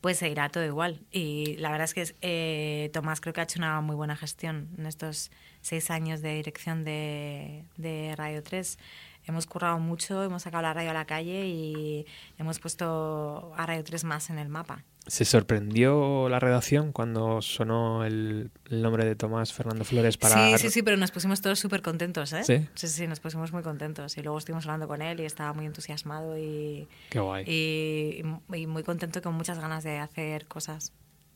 [0.00, 1.00] Pues seguirá todo igual.
[1.10, 4.68] Y la verdad es que eh, Tomás creo que ha hecho una muy buena gestión
[4.78, 8.78] en estos seis años de dirección de, de Radio 3.
[9.24, 12.06] Hemos currado mucho, hemos sacado la radio a la calle y
[12.38, 14.84] hemos puesto a Radio 3 más en el mapa.
[15.08, 20.58] ¿Se sorprendió la redacción cuando sonó el, el nombre de Tomás Fernando Flores para...
[20.58, 22.42] Sí, sí, sí, pero nos pusimos todos súper contentos, ¿eh?
[22.42, 22.66] ¿Sí?
[22.74, 24.18] sí, sí, nos pusimos muy contentos.
[24.18, 28.22] Y luego estuvimos hablando con él y estaba muy entusiasmado y, Qué guay, y,
[28.56, 30.92] y muy contento y con muchas ganas de hacer cosas.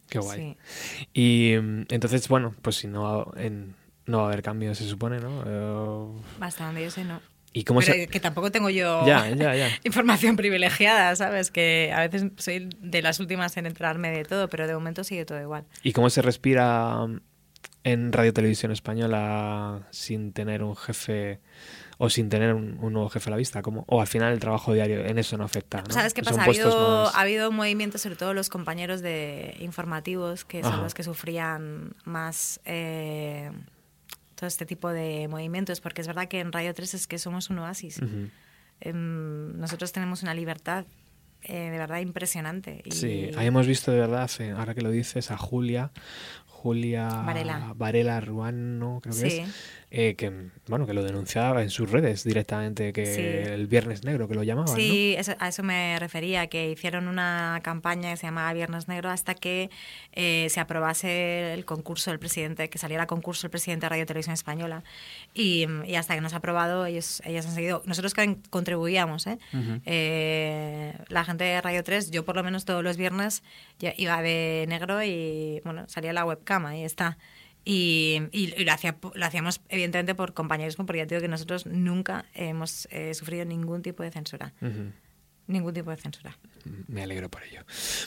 [0.08, 0.56] qué guay.
[0.58, 1.08] Sí.
[1.14, 5.20] Y mm, entonces, bueno, pues si no, en- no va a haber cambios, se supone,
[5.20, 6.14] ¿no?
[6.40, 7.20] Hasta donde yo sé, no.
[7.52, 8.06] ¿Y cómo Pero se...?
[8.06, 9.68] que tampoco tengo yo Ya, ya, ya.
[9.84, 11.50] información privilegiada, ¿sabes?
[11.50, 15.24] Que a veces soy de las últimas en enterarme de todo, pero de momento sigue
[15.24, 15.64] todo igual.
[15.82, 17.20] ¿Y cómo se respira mm,
[17.84, 21.40] en Radio Televisión Española sin tener un jefe
[21.98, 23.62] o sin tener un, un nuevo jefe a la vista?
[23.62, 23.84] ¿Cómo?
[23.88, 25.92] O al final el trabajo diario en eso no afecta, ¿no?
[25.92, 26.40] ¿Sabes qué pasa?
[26.42, 30.82] Ha habido, más- ha habido movimientos, sobre todo los compañeros de informativos, que son Ajá.
[30.82, 33.50] los que sufrían más eh,
[34.40, 37.50] todo este tipo de movimientos, porque es verdad que en Radio 3 es que somos
[37.50, 38.00] un oasis.
[38.80, 40.86] Em, nosotros tenemos una libertad
[41.42, 42.80] eh, de verdad impresionante.
[42.86, 45.90] Y Sí, ahí hemos visto de verdad, ahora que lo dices, a Julia,
[46.46, 47.72] Julia Varela.
[47.76, 49.38] Varela Ruano, creo que Sí.
[49.40, 49.48] es,
[49.90, 50.30] eh, que
[50.68, 53.20] bueno que lo denunciaba en sus redes directamente, que Sí.
[53.52, 57.60] el Viernes Negro, que lo llamaban, Sí, eso- a eso me refería, que hicieron una
[57.64, 59.68] campaña que se llamaba Viernes Negro hasta que
[60.12, 64.06] eh, se aprobase el concurso del presidente, que saliera a concurso el presidente de Radio
[64.06, 64.84] Televisión Española.
[65.34, 67.82] Y, y hasta que no se ha aprobado, ellos, ellas han seguido.
[67.86, 69.38] Nosotros que contribuíamos, ¿eh?
[69.86, 73.42] Eh, la gente de Radio 3, yo por lo menos todos los viernes
[73.78, 77.18] ya iba de negro y bueno, salía la webcam, ahí está.
[77.64, 81.28] Y, y- y lo, hacía, lo hacíamos evidentemente por compañerismo, porque ya te digo que
[81.28, 84.52] nosotros nunca hemos eh, sufrido ningún tipo de censura.
[85.46, 86.38] Ningún tipo de censura.
[86.86, 87.62] Me alegro por ello.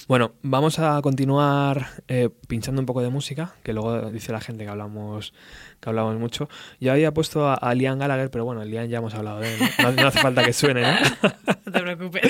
[0.07, 4.63] Bueno, vamos a continuar eh, pinchando un poco de música, que luego dice la gente
[4.63, 5.33] que hablamos,
[5.81, 6.47] que hablamos mucho.
[6.79, 9.59] Yo había puesto a, a Liam Gallagher, pero bueno, Liam ya hemos hablado de él.
[9.81, 10.93] No, no hace falta que suene, ¿no?
[11.65, 12.23] No te preocupes.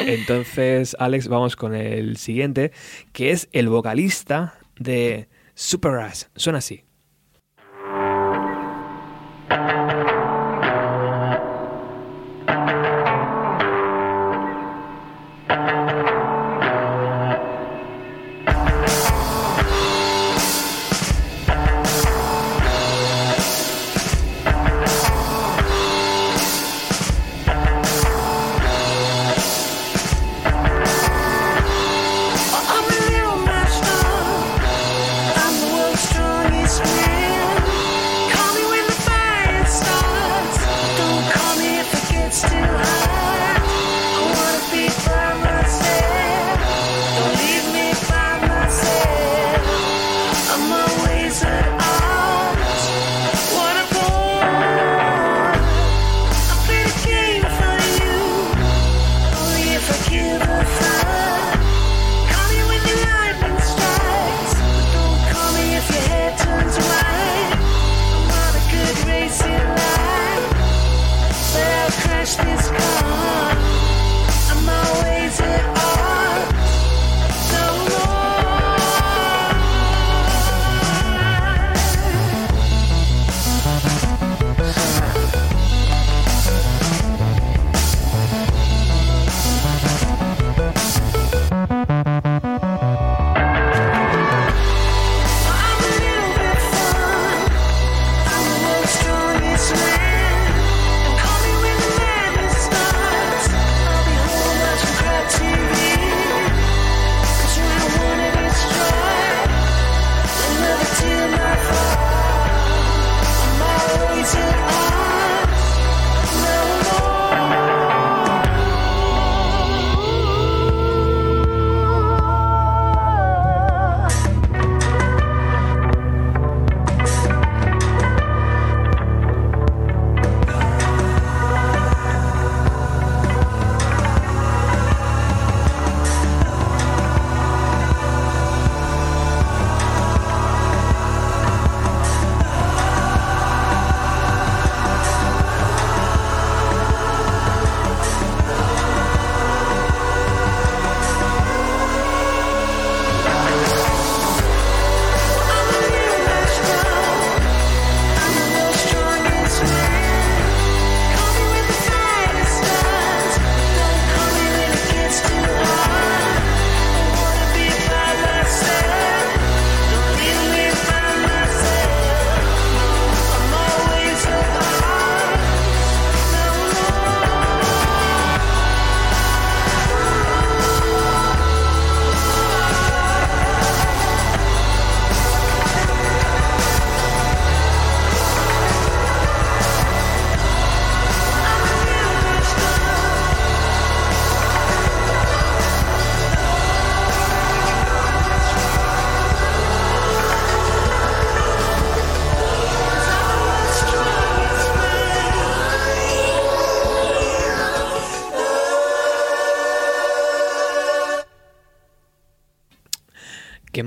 [0.00, 2.70] Entonces, Alex, vamos con el siguiente,
[3.12, 5.28] que es el vocalista de
[5.58, 6.30] Supergrass.
[6.36, 6.84] Suena así.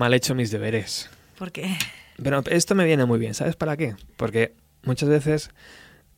[0.01, 1.09] Mal he hecho mis deberes.
[1.37, 1.77] Porque
[2.21, 3.95] Pero esto me viene muy bien, ¿sabes para qué?
[4.17, 5.49] Porque muchas veces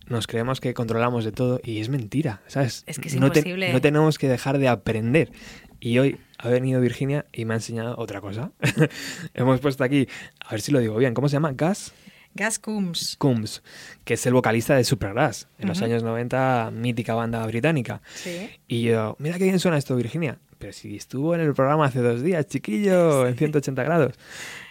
[0.08, 2.84] nos creemos que controlamos de todo y es mentira, ¿sabes?
[2.88, 3.74] Es que es no, te- imposible.
[3.74, 5.32] no tenemos que dejar de aprender.
[5.80, 8.52] Y hoy ha venido Virginia y me ha enseñado otra cosa.
[9.34, 10.08] Hemos puesto aquí,
[10.40, 11.52] a ver si lo digo bien, ¿cómo se llama?
[11.54, 11.94] Gas
[12.36, 13.16] Gas Coombs.
[13.20, 13.62] Coombs,
[14.06, 18.02] que es el vocalista de Supergrass, en los años 90, mítica banda británica.
[18.16, 18.50] Sí.
[18.68, 20.40] Y yo, mira qué bien suena esto, Virginia.
[20.64, 24.14] Pero si estuvo en el programa hace dos días, chiquillo, en 180 grados.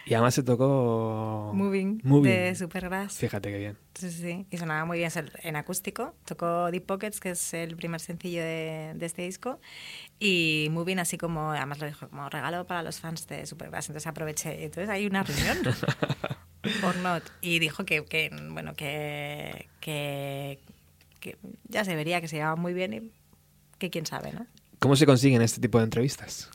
[0.07, 1.51] Y además se tocó...
[1.53, 2.33] Moving, Moving.
[2.33, 3.19] de Supergrass.
[3.19, 3.77] Fíjate qué bien.
[3.93, 4.47] Sí, sí, sí.
[4.51, 5.11] Y sonaba muy bien
[5.43, 6.15] en acústico.
[6.25, 9.61] Tocó Deep Pockets, que es el primer sencillo de, de este disco.
[10.19, 13.91] Y Moving, así como, además lo dijo, como regalo para los fans de Supergrass.
[13.91, 14.65] Entonces aproveché.
[14.65, 15.59] Entonces hay una reunión.
[16.85, 17.23] Or not.
[17.43, 20.59] Y dijo que, que, bueno, que, que,
[21.21, 21.37] que
[21.69, 23.13] ya se vería que se llevaba muy bien y
[23.77, 24.47] que quién sabe, ¿no?
[24.83, 26.51] ¿Cómo se consiguen este tipo de entrevistas?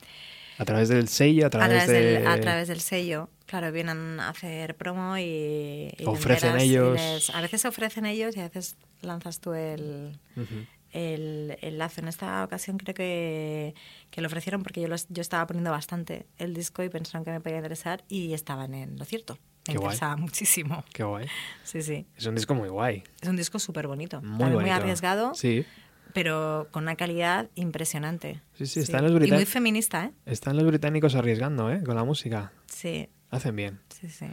[0.58, 1.46] ¿A través del sello?
[1.46, 2.12] ¿A A través, través, de...?
[2.20, 5.94] del, a través del sello, claro, vienen a hacer promo y...
[5.98, 6.94] y Ofrecen enteras y ellos.
[7.00, 10.66] les- a veces ofrecen ellos y a veces lanzas tú el, Ujú.
[10.92, 12.02] el, el lazo.
[12.02, 13.76] En esta ocasión creo que,
[14.12, 17.32] que lo ofrecieron porque yo, los- yo estaba poniendo bastante el disco y pensaron que
[17.32, 19.36] me podía interesar y estaban en lo cierto.
[19.68, 19.86] Me Qué guay.
[19.86, 20.84] interesaba muchísimo.
[20.92, 21.28] Qué guay.
[21.64, 22.06] Sí, sí.
[22.18, 23.04] Es un disco muy guay.
[23.22, 24.22] Es un disco súper bonito.
[24.22, 24.76] Muy También muy bonito.
[24.76, 25.66] arriesgado, Sí.
[26.14, 28.42] Pero con una calidad impresionante.
[28.56, 30.12] Sí, sí, están los Y brita- muy feminista, ¿eh?
[30.26, 31.82] Están los británicos arriesgando, ¿eh?
[31.86, 32.52] Con la música.
[32.68, 33.80] Sí, Hacen bien.
[33.90, 34.26] sí, sí.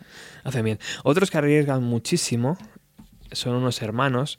[0.45, 0.79] Hacen bien.
[1.03, 2.57] Otros que arriesgan muchísimo
[3.33, 4.39] son unos hermanos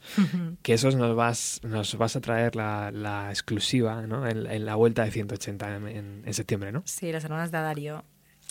[0.62, 4.26] que esos nos vas, nos vas a traer la, la exclusiva ¿no?
[4.26, 6.84] en, en la vuelta de 180 en, en- en septiembre, ¿no?
[6.86, 8.06] Sí, las hermanas de Dario.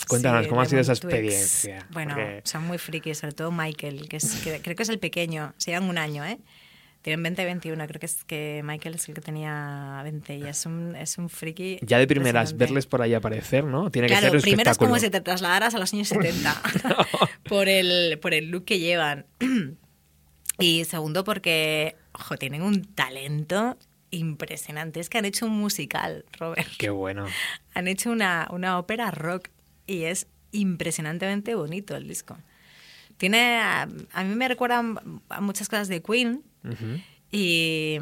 [0.07, 1.87] Cuéntanos, Sí, ¿cómo ha sido esa experiencia?
[1.91, 4.99] Bueno, Porque- son muy frikis, sobre todo Michael, que, es, que creo que es el
[4.99, 5.53] pequeño.
[5.57, 6.37] Se llevan un año, ¿eh?
[7.05, 7.85] Tienen 20 y 21.
[7.85, 11.29] Creo que es que Michael es el que tenía 20 y es un, es un
[11.29, 11.77] friki.
[11.83, 13.91] Ya de primeras, verles por ahí aparecer, ¿no?
[13.91, 16.63] Tiene que ser un primero es como si te trasladaras a los años 70
[17.47, 19.27] por, el, por el look que llevan.
[20.57, 23.77] Y segundo, porque, ojo, tienen un talento
[24.09, 24.99] impresionante.
[24.99, 26.69] Es que han hecho un musical, Robert.
[26.79, 27.27] Qué bueno.
[27.75, 29.49] Han hecho una, una ópera rock
[29.85, 32.37] y es impresionantemente bonito el disco.
[33.17, 37.01] Tiene, a, a mí me recuerdan a muchas cosas de Queen Ujú.
[37.31, 37.97] y,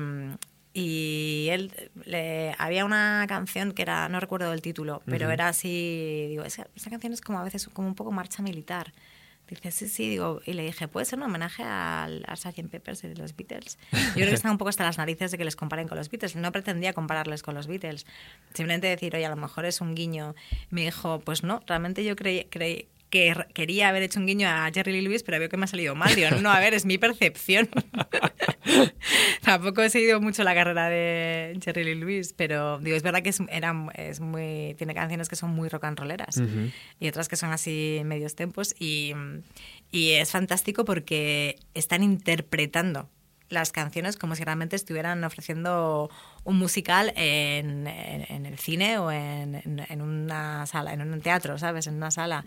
[0.73, 1.71] y él
[2.05, 6.67] le, había una canción que era, no recuerdo el título, pero era así, digo, esa,
[6.75, 8.93] esa canción es como a veces como un poco marcha militar.
[9.47, 12.69] Dice, sí, sí, digo, y le dije, ¿puede ser un homenaje al, a Sgt.
[12.69, 13.77] Peppers y de los Beatles?
[13.91, 16.09] Yo creo que están un poco hasta las narices de que les comparen con los
[16.09, 16.35] Beatles.
[16.35, 18.07] No pretendía compararles con los Beatles.
[18.53, 20.33] Simplemente decir, oye, a lo mejor es un guiño.
[20.69, 24.71] Me dijo, pues no, realmente yo creí, creí que quería haber hecho un guiño a
[24.73, 26.15] Jerry Lee Lewis, pero veo que me ha salido mal.
[26.15, 27.69] Digo, no, a ver, es mi percepción.
[29.43, 33.29] Tampoco he seguido mucho la carrera de Jerry Lee Lewis, pero digo, es verdad que
[33.29, 36.41] es, era, es muy, tiene canciones que son muy rock and rolleras
[36.99, 39.13] y otras que son así medios tempos y,
[39.91, 43.11] y es fantástico porque están interpretando
[43.53, 46.09] las canciones como si realmente estuvieran ofreciendo
[46.43, 51.57] un musical en, en- el cine o en, en- en una sala, en un teatro,
[51.57, 51.87] ¿sabes?
[51.87, 52.45] En una sala.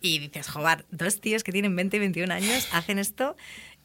[0.00, 3.36] Y dices, joder, dos tíos que tienen 20 y 21 años hacen esto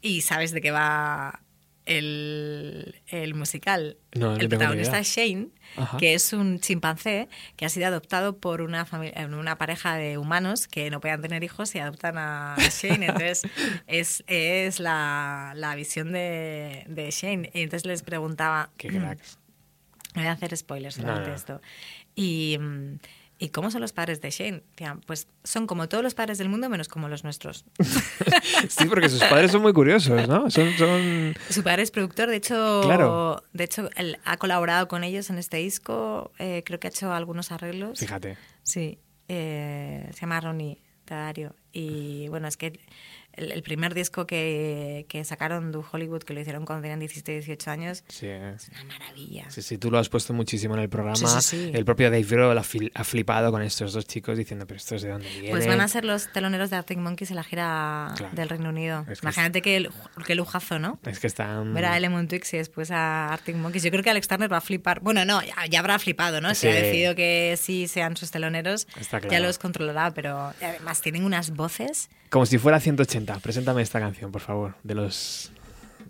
[0.02, 1.42] y sabes de qué va
[1.86, 3.98] el, el musical.
[4.14, 5.98] No, no el protagonista es Shane, Ajá.
[5.98, 10.68] que es un chimpancé que ha sido adoptado por una, familia, una pareja de humanos
[10.68, 13.06] que no podían tener hijos y adoptan a Shane.
[13.08, 13.42] Entonces,
[13.88, 17.50] es, es la, la visión de, de Shane.
[17.54, 18.70] Y entonces les preguntaba...
[18.78, 19.38] Qué cracks.
[20.14, 21.36] Voy a hacer spoilers No, durante no.
[21.36, 21.62] esto.
[22.16, 23.00] Y, mm,
[23.44, 24.62] ¿Y cómo son los padres de Shane?
[25.08, 27.66] Pues son como todos los padres del mundo, menos como los nuestros.
[28.70, 30.50] Sí, porque sus padres son muy curiosos, ¿no?
[30.52, 31.34] Son, son...
[31.50, 33.44] Su padre es productor, de hecho, Claro.
[33.54, 36.32] de hecho él ha colaborado con ellos en este disco.
[36.38, 38.00] eh, creo que ha hecho algunos arreglos.
[38.00, 38.38] Fíjate.
[38.62, 41.56] Sí, eh, se llama Ronnie Tadario.
[41.74, 42.80] Y bueno, es que
[43.34, 47.32] el, el primer disco que, que sacaron de Hollywood, que lo hicieron cuando tenían 17,
[47.34, 49.50] 18 años, Sí, es una maravilla.
[49.50, 51.16] Sí, sí, tú lo has puesto muchísimo en el programa.
[51.16, 51.72] Sí, sí, sí.
[51.74, 52.62] El propio Dave Grohl ha,
[52.94, 55.52] ha flipado con estos dos chicos diciendo, pero estos de dónde vienen.
[55.52, 58.36] Pues van a ser los teloneros de Arctic Monkeys en la gira Claro.
[58.36, 59.06] del Reino Unido.
[59.10, 59.90] Es que Imagínate qué,
[60.26, 61.00] qué lujazo, ¿no?
[61.06, 61.74] Es que están...
[61.74, 63.84] Ver a Lemon Twix y después a Arctic Monkeys.
[63.84, 65.00] Yo creo que Alex Turner va a flipar.
[65.02, 66.54] Bueno, no, ya, ya habrá flipado, ¿no?
[66.56, 69.46] Si ha decidido que sí sean sus teloneros, Está ya claro.
[69.46, 72.10] los controlará, pero además tienen unas voces.
[72.32, 73.40] Como si fuera 180.
[73.40, 75.52] Preséntame esta canción, por favor, de los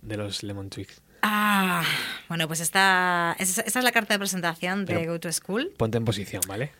[0.03, 1.01] de los Lemon Twigs.
[1.23, 1.83] Ah,
[2.29, 5.71] bueno, pues esta, esta es la carta de presentación de Pero- Go to School.
[5.77, 6.71] Ponte en posición, ¿vale?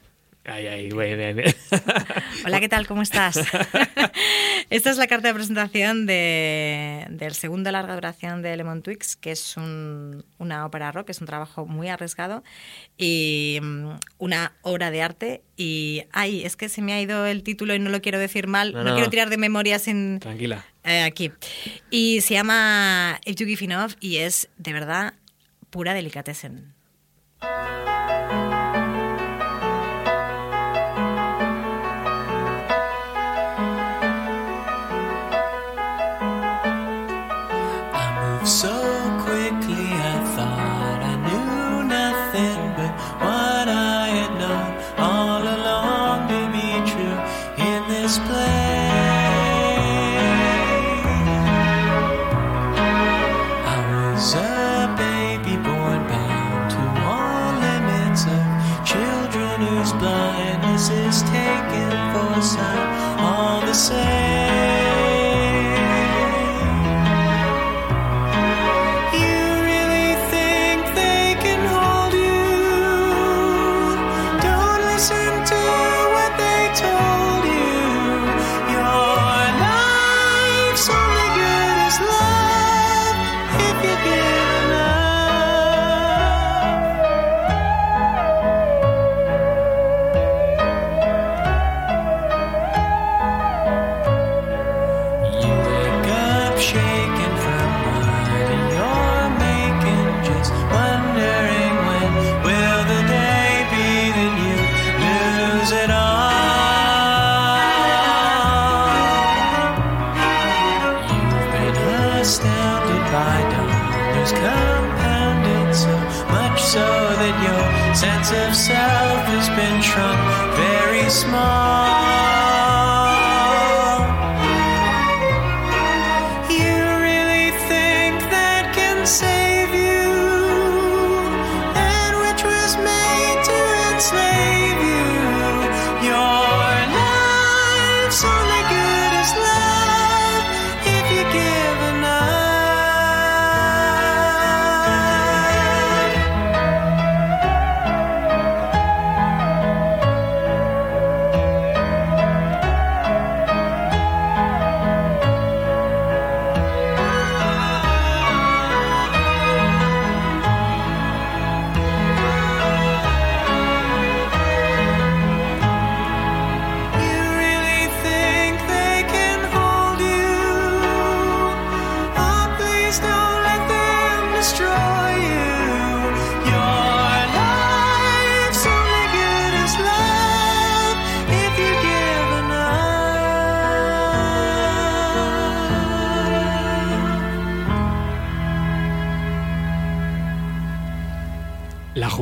[0.43, 0.89] Ay, ay.
[2.45, 2.87] Hola, ¿qué tal?
[2.87, 3.37] ¿Cómo estás?
[4.71, 9.31] Esta es la carta de presentación de- del segundo larga duración de Lemon Twigs, que
[9.31, 12.43] es un- una ópera rock, es un trabajo muy arriesgado
[12.97, 15.41] y mm, una obra de arte.
[15.57, 18.47] Y, ay, es que se me ha ido el título y no lo quiero decir
[18.47, 18.95] mal, No, no, no.
[18.95, 20.19] quiero tirar de memoria sin...
[20.19, 20.65] Tranquila.
[20.83, 21.31] eh, aquí.
[21.91, 25.13] Y se llama If You Give Enough y es, de verdad,
[25.69, 26.73] pura delicatessen.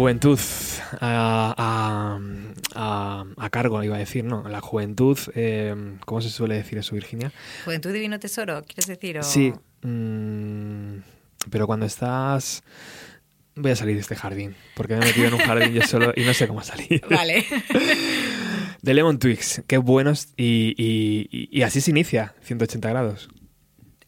[0.09, 0.39] Juventud
[1.01, 2.19] a, a-
[2.75, 4.47] a- a cargo, iba a decir, ¿no?
[4.49, 7.31] La juventud, eh, ¿cómo se suele decir eso, Virginia?
[7.65, 9.19] Juventud Divino Tesoro, ¿quieres decir?
[9.19, 9.23] O...
[9.23, 9.53] Sí,
[9.83, 10.97] mm,
[11.51, 12.63] pero cuando estás...
[13.55, 16.13] Voy a salir de este jardín, porque me he metido en un jardín yo solo
[16.15, 17.01] y no sé cómo salir.
[17.09, 17.45] Vale.
[18.81, 20.29] De Lemon Twigs, qué buenos.
[20.37, 23.27] Y, y- y- y así se inicia, 180 grados.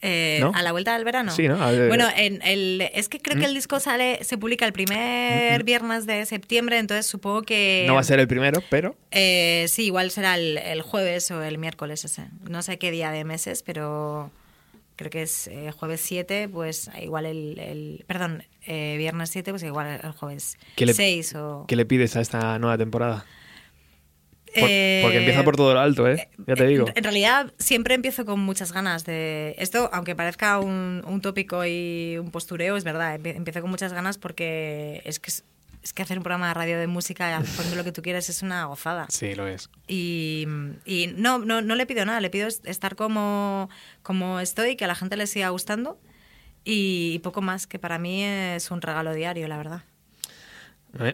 [0.04, 0.52] Eh, ¿No?
[0.56, 1.32] A la vuelta del verano.
[1.32, 1.58] Sí, ¿no?
[1.60, 5.64] Ver- Bueno, en el, es que creo que el disco sale, se publica el primer
[5.64, 7.84] viernes de septiembre, entonces supongo que.
[7.88, 11.44] No va a ser el primero, pero Eh, sí, igual será el, el jueves o
[11.44, 12.26] el miércoles ese.
[12.50, 14.32] No sé qué día de meses, pero
[14.96, 17.60] creo que es eh, jueves 7, pues igual el...
[17.60, 21.66] el- perdón, eh, viernes 7, pues igual el jueves ¿Qué le- 6 o...
[21.68, 23.26] ¿qué le pides a esta nueva temporada?
[24.54, 26.28] Por- Eh, porque empieza por todo lo alto, ¿eh?
[26.46, 26.86] Ya te digo.
[26.94, 32.18] En, realidad siempre empiezo con muchas ganas de esto, aunque parezca un, un tópico y
[32.20, 35.46] un postureo, es verdad, empie- empiezo con muchas ganas porque es que, es,
[35.84, 38.42] es que hacer un programa de radio de música poniendo lo que tú quieres es
[38.42, 39.06] una gozada.
[39.10, 39.70] Sí, lo es.
[39.88, 40.46] Y,
[40.86, 43.70] y no, no, no le pido nada, le pido es- estar como,
[44.04, 45.98] como estoy, que a la gente le siga gustando
[46.66, 49.84] y, poco más, que para mí es un regalo diario, la verdad.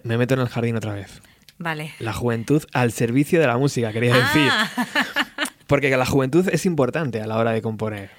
[0.04, 1.22] Me meto en el jardín otra vez.
[1.58, 1.94] Vale.
[2.00, 4.50] La juventud al servicio de la música, quería decir.
[4.52, 4.70] Ah.
[5.68, 8.10] Porque la juventud es importante a la hora de componer.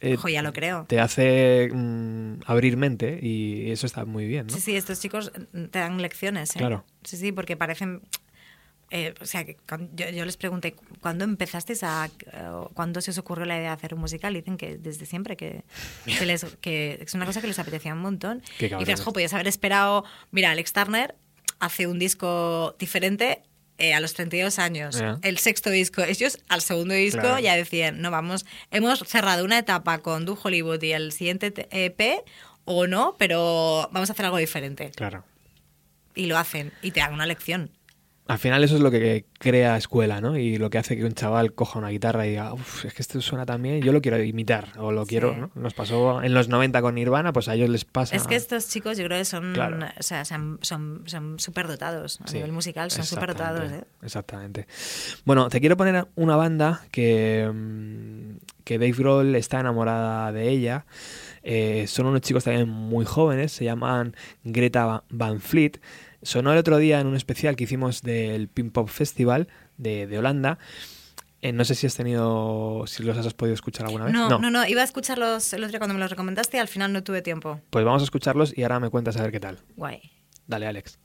[0.00, 0.84] Eh, Ojo, ya lo creo.
[0.88, 4.52] Te hace mm, abrir mente y eso está muy bien, ¿no?
[4.54, 6.54] Sí, sí, estos chicos mm, te dan lecciones.
[6.56, 6.58] ¿eh?
[6.58, 6.84] Claro.
[7.04, 8.02] Sí, sí, porque parecen.
[8.90, 9.56] eh, o sea, que
[9.94, 12.10] yo, yo les pregunté, ¿cuándo empezasteis a.
[12.32, 12.42] eh,
[12.74, 14.34] ¿Cuándo se os ocurrió la idea de hacer un musical?
[14.34, 15.62] Y dicen que desde siempre, que,
[16.18, 18.42] que, les- que es una cosa que les apetecía un montón.
[18.58, 20.04] Qué y dices, jo, podías haber esperado.
[20.32, 21.14] Mira, Alex Turner
[21.62, 23.42] hace un disco diferente.
[23.78, 26.02] eh, a los 32 años, el sexto disco.
[26.02, 27.38] Ellos al segundo disco Claro.
[27.40, 31.66] ya decían, no vamos, hemos cerrado una etapa con Du Hollywood y el siguiente te-
[31.86, 32.22] EP
[32.64, 34.92] o no, pero vamos a hacer algo diferente.
[34.94, 35.24] Claro.
[36.14, 37.70] Y lo hacen y te dan una lección.
[38.32, 40.38] Al final eso es lo que crea escuela, ¿no?
[40.38, 43.02] Y lo que hace que un chaval coja una guitarra y diga, "Uf, es que
[43.02, 45.36] esto suena tan bien, yo lo quiero imitar o lo quiero.
[45.36, 45.50] ¿no?
[45.54, 48.16] Nos pasó en los 90 con Nirvana, pues a ellos les pasa.
[48.16, 49.78] Es que estos chicos yo creo que son, Claro.
[49.98, 50.58] o sea, son,
[51.36, 53.70] súper dotados a Sí, nivel musical, son súper dotados.
[53.70, 53.84] ¿eh?
[54.02, 54.66] Exactamente.
[55.26, 60.86] Bueno, te quiero poner una banda que, mm, que Dave Grohl está enamorada de ella.
[61.42, 64.14] Eh, son unos chicos también muy jóvenes, se llaman
[64.44, 65.72] Greta Va- Van Fleet.
[66.22, 70.18] Sonó el otro día en un especial que hicimos del Pink Pop Festival de, de
[70.18, 70.58] Holanda.
[71.40, 74.14] Eh, no sé si has tenido, si los has podido escuchar alguna vez.
[74.14, 76.68] No, no, no, iba a escucharlos el otro día cuando me los recomendaste y al
[76.68, 77.60] final no tuve tiempo.
[77.70, 79.58] Pues vamos a escucharlos y ahora me cuentas a ver qué tal.
[79.74, 80.00] Guay.
[80.46, 81.00] Dale, Alex.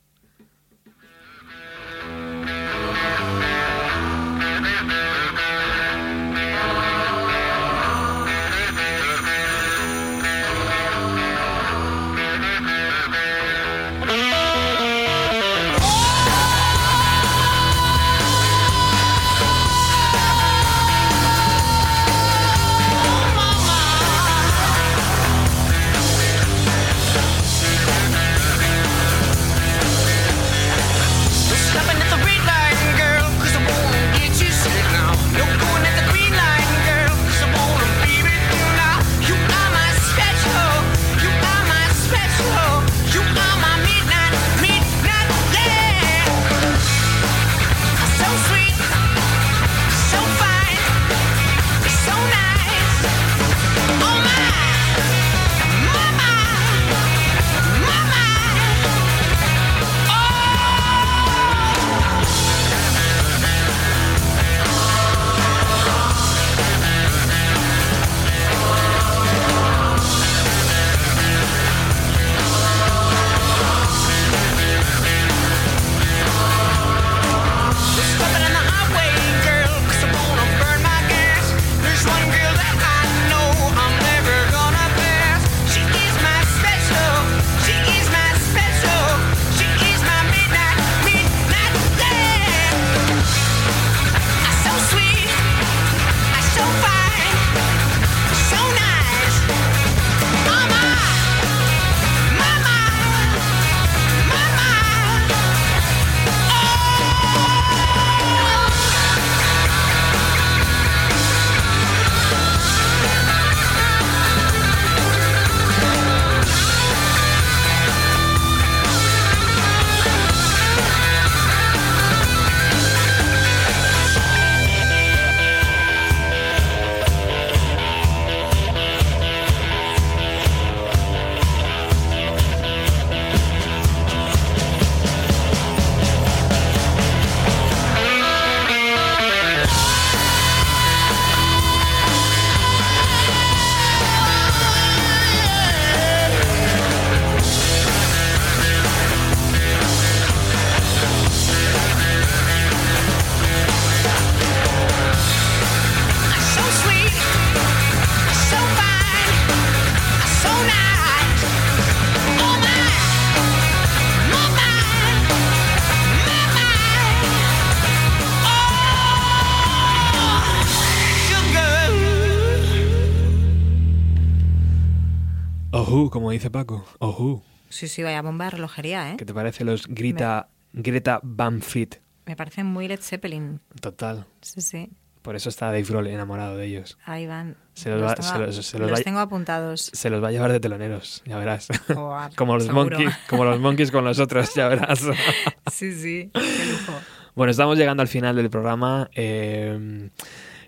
[176.57, 176.85] Paco.
[176.99, 177.43] Ojú.
[177.69, 179.15] Sí, sí, vaya bomba de relojería, ¿eh?
[179.17, 182.01] ¿Qué te parece los Greta, Greta Van Fleet?
[182.25, 183.59] Me parece muy Led Zeppelin.
[183.79, 184.25] Total.
[184.41, 184.89] Sí, sí.
[185.21, 186.97] Por eso está Dave Grohl enamorado de ellos.
[187.05, 187.57] Ahí van.
[187.73, 189.91] Se los va- tengo, se los- se los los va- tengo apuntados.
[189.93, 191.67] Se los va a llevar de teloneros, ya verás.
[191.93, 195.01] Joder, como, los monkeys, como los monkeys con los otros, ya verás.
[195.71, 196.31] Sí, sí.
[196.33, 196.93] Qué lujo.
[197.35, 199.09] bueno, estamos llegando al final del programa.
[199.13, 200.09] Eh,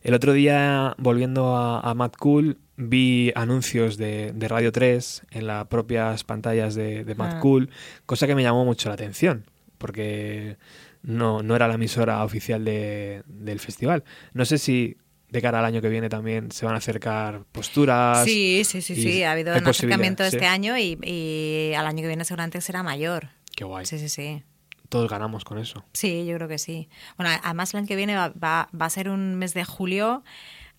[0.04, 5.48] el otro día, volviendo a, a Mad Cool, vi anuncios de, de Radio 3 en
[5.48, 7.40] las propias pantallas de, de Mad Ah.
[7.40, 7.70] Cool,
[8.06, 9.46] cosa que me llamó mucho la atención,
[9.78, 10.58] porque
[11.04, 14.04] no, no era la emisora oficial de- del festival.
[14.34, 14.98] No sé si
[15.30, 18.24] de cara al año que viene también se van a acercar posturas.
[18.26, 19.24] Sí, sí, sí, sí.
[19.24, 20.36] Ha habido un acercamiento sí.
[20.36, 23.28] este año y, y al año que viene seguramente será mayor.
[23.56, 23.86] Qué guay.
[23.86, 24.44] Sí, sí, sí.
[24.90, 25.86] Todos ganamos con eso.
[25.94, 26.90] Sí, yo creo que sí.
[27.18, 30.24] Bueno, además el año que viene va, va- va a ser un mes de julio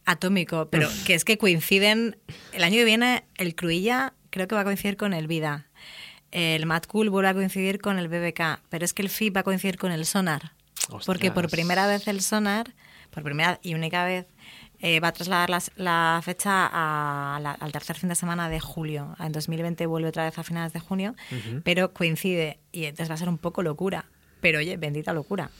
[0.04, 2.16] atómico, pero que es que coinciden.
[2.52, 5.66] El año que viene el Cruilla creo que va a coincidir con el Vida.
[6.32, 9.40] El Mad Cool vuelve a coincidir con el BBK, pero es que el FIP va
[9.40, 10.52] a coincidir con el Sonar.
[11.06, 12.72] Porque por primera vez el Sonar,
[13.10, 14.26] por primera y única vez,
[14.80, 18.60] eh, va a trasladar las- la fecha a la- al tercer fin de semana de
[18.60, 19.14] julio.
[19.20, 21.14] En 2020 vuelve otra vez a finales de junio,
[21.64, 24.04] pero coincide y entonces va a ser un poco locura.
[24.40, 25.50] Pero oye, bendita locura.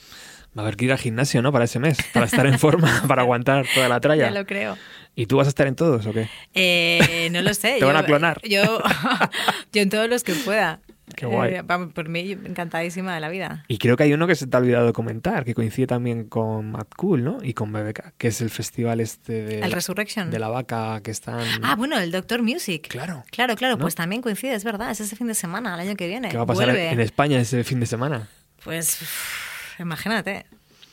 [0.56, 1.52] Va a haber que ir al gimnasio, ¿no?
[1.52, 4.24] Para ese mes, para estar en forma, para aguantar toda la tralla.
[4.24, 4.76] Ya lo creo.
[5.14, 6.28] ¿Y tú vas a estar en todos o qué?
[6.54, 7.76] Eh, no lo sé.
[7.78, 8.40] Te van a clonar.
[8.48, 8.62] Yo,
[9.72, 10.80] yo en todos los que pueda.
[11.16, 11.54] Qué guay.
[11.54, 13.64] Eh, por mí, encantadísima de la vida.
[13.68, 16.24] Y creo que hay uno que se te ha olvidado de comentar, que coincide también
[16.28, 17.38] con Mad Cool, ¿no?
[17.42, 20.30] Y con BBK, que es el festival este de, ¿El Resurrection?
[20.30, 21.46] de la vaca que están...
[21.62, 22.88] Ah, bueno, el Doctor Music.
[22.88, 23.24] Claro.
[23.30, 23.82] Claro, claro, ¿No?
[23.82, 26.28] pues también coincide, es verdad, es ese fin de semana, el año que viene.
[26.30, 26.90] ¿Qué va a pasar Vuelve.
[26.90, 28.28] en España ese fin de semana?
[28.64, 30.46] Pues uf, imagínate,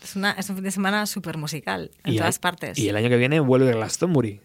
[0.03, 2.77] es, una, es un fin de semana súper musical en todas el- partes.
[2.77, 4.41] Y el año que viene vuelve Glastonbury,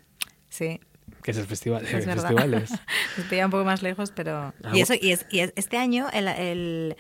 [0.49, 0.81] Sí,
[1.23, 2.15] que es el festival es verdad.
[2.23, 2.71] festivales.
[3.17, 4.53] Nos pilla un poco más lejos, pero...
[4.65, 6.97] Ah, y, eso, y, es, y es- este año el, el-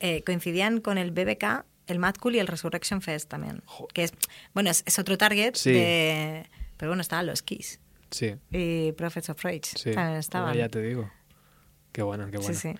[0.00, 3.62] eh, coincidían con el BBK, el Mad Cool y el Resurrection Fest también.
[3.66, 4.12] Jo- Que es,
[4.54, 5.72] bueno, es, es otro target Sí.
[5.72, 6.46] de...
[6.76, 9.62] Pero bueno, estaban los Kiss Sí, y Prophets of Rage.
[9.76, 9.92] sí.
[9.92, 10.54] También estaban.
[10.56, 11.10] Ya te digo.
[11.92, 12.54] Qué bueno, qué bueno.
[12.54, 12.78] Sí, sí.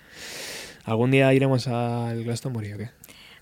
[0.85, 2.85] ¿Algún día iremos al Glastonbury o qué?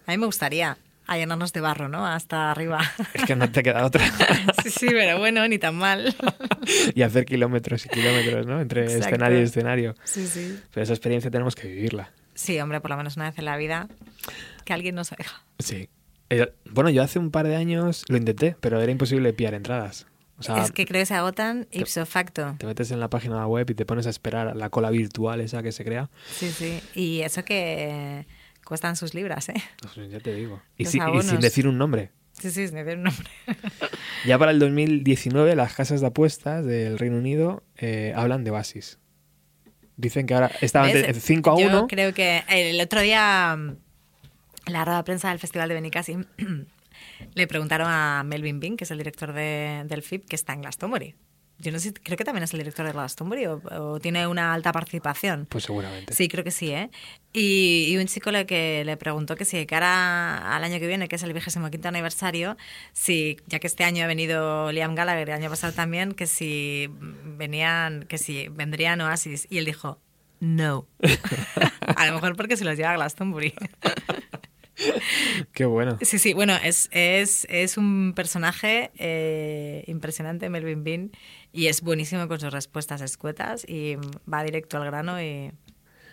[0.06, 2.06] A mí me gustaría a llenarnos de barro, ¿no?
[2.06, 2.80] Hasta arriba.
[3.14, 4.04] Es que no te queda otra.
[4.62, 6.14] sí, sí, pero bueno, ni tan mal.
[6.94, 8.60] y hacer kilómetros y kilómetros, ¿no?
[8.60, 9.06] Entre Exacto.
[9.06, 9.94] escenario y escenario.
[10.04, 10.58] sí, sí.
[10.72, 12.10] Pero esa experiencia tenemos que vivirla.
[12.34, 13.88] Sí, hombre, por lo menos una vez en la vida
[14.64, 15.26] que alguien nos oiga.
[15.58, 15.88] Sí.
[16.30, 20.06] Eh, bueno, yo hace un par de años lo intenté, pero era imposible pillar entradas.
[20.38, 22.56] O sea, es que creo que se agotan ipso facto.
[22.58, 25.62] te metes en la página web y te pones a esperar la cola virtual esa
[25.62, 26.10] que se crea.
[26.32, 26.80] Sí, sí.
[26.94, 28.26] Y eso que
[28.72, 29.62] cuestan sus libras, ¿eh?
[29.94, 30.62] Pues ya te digo.
[30.78, 32.10] Y, Los si- y sin decir un nombre.
[32.32, 33.28] Sí, sí, me dio un nombre.
[34.24, 38.98] Ya para el 2019 las casas de apuestas del Reino Unido eh, hablan de Oasis.
[39.96, 41.06] Dicen que ahora estaban ¿Ves?
[41.06, 41.86] de 5 a Yo 1.
[41.88, 43.68] creo que el otro día, mm,
[44.68, 46.24] en la rueda de prensa del Festival de Benicassim,
[47.34, 50.62] le preguntaron a Melvin Bean, que es el director de- del FIP, que está en
[50.62, 51.14] Glastonbury.
[51.62, 54.52] Yo no sé, creo que también es el director de Glastonbury o, o tiene una
[54.52, 55.46] alta participación.
[55.48, 56.12] Pues seguramente.
[56.12, 56.90] Sí, creo que sí, ¿eh?
[57.32, 60.88] Y, y un chico le, que le preguntó que si de cara al año que
[60.88, 62.56] viene, que es el vigésimo quinto aniversario,
[62.92, 66.90] si, ya que este año ha venido Liam Gallagher el año pasado también, que si
[66.90, 69.46] venían, que si vendrían Oasis.
[69.48, 70.00] Y él dijo,
[70.40, 70.88] no.
[71.96, 73.54] a lo mejor porque se los lleva a Glastonbury.
[75.52, 75.98] Qué bueno.
[76.02, 81.10] Sí, sí, bueno, es, es, es un personaje eh, impresionante, Melvin Bean,
[81.52, 83.96] y es buenísimo con sus respuestas escuetas y
[84.32, 85.52] va directo al grano y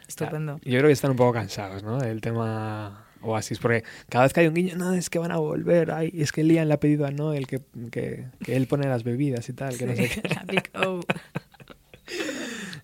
[0.07, 0.59] estupendo.
[0.63, 1.97] Yo creo que están un poco cansados, ¿no?
[1.99, 5.37] Del tema Oasis, porque cada vez que hay un guiño, no, es que van a
[5.37, 8.87] volver, ay, es que Liam le ha pedido a Noel que, que, que él pone
[8.87, 10.29] las bebidas y tal, que no sé qué.
[10.35, 11.01] la Big O.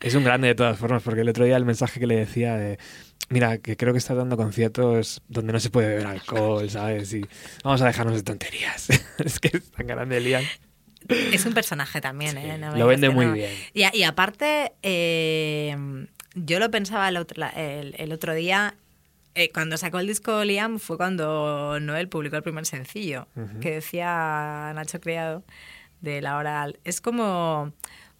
[0.02, 2.56] Es un grande de todas formas, porque el otro día el mensaje que le decía
[2.56, 2.78] de,
[3.30, 7.14] mira, que creo que estás dando conciertos donde no se puede beber alcohol, ¿sabes?
[7.14, 7.26] Y
[7.64, 8.90] vamos a dejarnos de tonterías.
[9.20, 10.44] es que es tan grande Liam.
[11.10, 12.58] Es un personaje también, Sí, ¿eh?
[12.58, 13.34] No lo vende muy no.
[13.34, 13.52] bien.
[13.74, 15.78] Y, aparte, eh,
[16.34, 18.76] yo lo pensaba el otro, el, el otro día.
[19.36, 23.28] eh, cuando sacó el disco Liam fue cuando Noel publicó el primer sencillo,
[23.62, 25.44] que decía Nacho Criado
[26.02, 26.80] de la oral.
[26.84, 27.72] Es como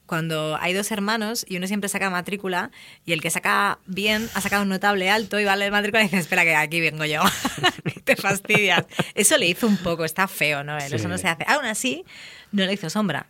[0.06, 2.72] cuando hay dos hermanos y uno siempre saca matrícula
[3.06, 6.18] y el que saca bien ha sacado un notable alto y vale matrícula y dice,
[6.20, 7.22] espera que aquí vengo yo.
[8.04, 8.86] te fastidias.
[9.16, 10.80] Eso le hizo un poco, está feo, ¿no?
[10.82, 10.96] Sí.
[10.96, 11.44] Eso no se hace.
[11.48, 12.06] Aún así,
[12.52, 13.28] no le hizo sombra.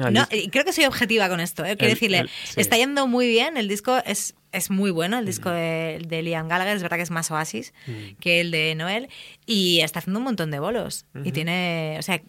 [0.00, 1.64] Ah, No, y creo que soy objetiva con esto.
[1.64, 1.76] ¿eh?
[1.76, 2.60] Quiero El- decirle, el- sí.
[2.60, 3.56] está yendo muy bien.
[3.56, 6.74] El disco es, es muy bueno, el disco de, de Liam Gallagher.
[6.76, 7.72] Es verdad que es más Oasis
[8.18, 9.08] que el de Noel.
[9.46, 11.04] Y está haciendo un montón de bolos.
[11.24, 11.96] Y tiene.
[11.98, 12.22] O sea,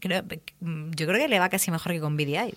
[0.00, 0.24] creo,
[0.60, 2.52] yo creo que le va casi mejor que con BDI.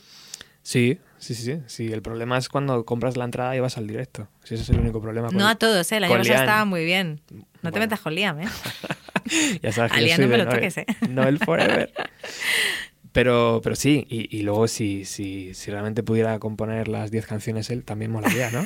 [0.68, 1.94] Sí, sí, sí, sí, sí.
[1.94, 4.28] El problema es cuando compras la entrada y vas al directo.
[4.44, 5.30] Si ese es el único problema.
[5.30, 6.02] con- No a todos, ¿eh?
[6.02, 6.36] Pasado Liam.
[6.42, 7.22] estaba muy bien.
[7.62, 8.48] No te metas con Liam, ¿eh?
[9.64, 10.86] ya sabes que Liam no me lo toques, ¿eh?
[11.10, 11.90] Noel Forever.
[13.14, 17.72] Pero, pero sí, y, y luego si, si, si realmente pudiera componer las 10 canciones
[17.72, 18.64] él, también molaría, ¿no?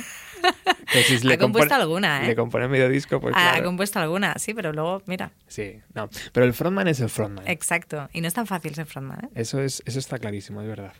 [0.92, 2.26] Que si Ha compuesto compone- alguna, ¿eh?
[2.26, 3.64] Le compone medio disco, pues ha claro.
[3.64, 5.30] compuesto alguna, sí, pero luego, mira.
[5.46, 6.10] Sí, no.
[6.32, 7.48] Pero el frontman es el frontman.
[7.48, 8.10] Exacto.
[8.12, 9.28] Y no es tan fácil ser frontman, ¿eh?
[9.36, 10.92] Eso, es, eso está clarísimo, es verdad.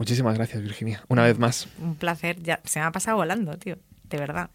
[0.00, 1.02] Muchísimas gracias, Virginia.
[1.08, 1.68] Una vez más.
[1.78, 2.42] Un placer.
[2.42, 3.76] Ya, se me ha pasado volando, tío.
[4.08, 4.48] De verdad.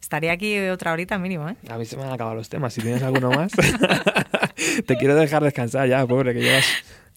[0.00, 1.54] Estaría aquí otra horita mínimo, ¿eh?
[1.70, 2.74] A mí se me han acabado los temas.
[2.74, 3.52] Si tienes alguno más,
[4.86, 6.66] te quiero dejar descansar ya, pobre, que llevas,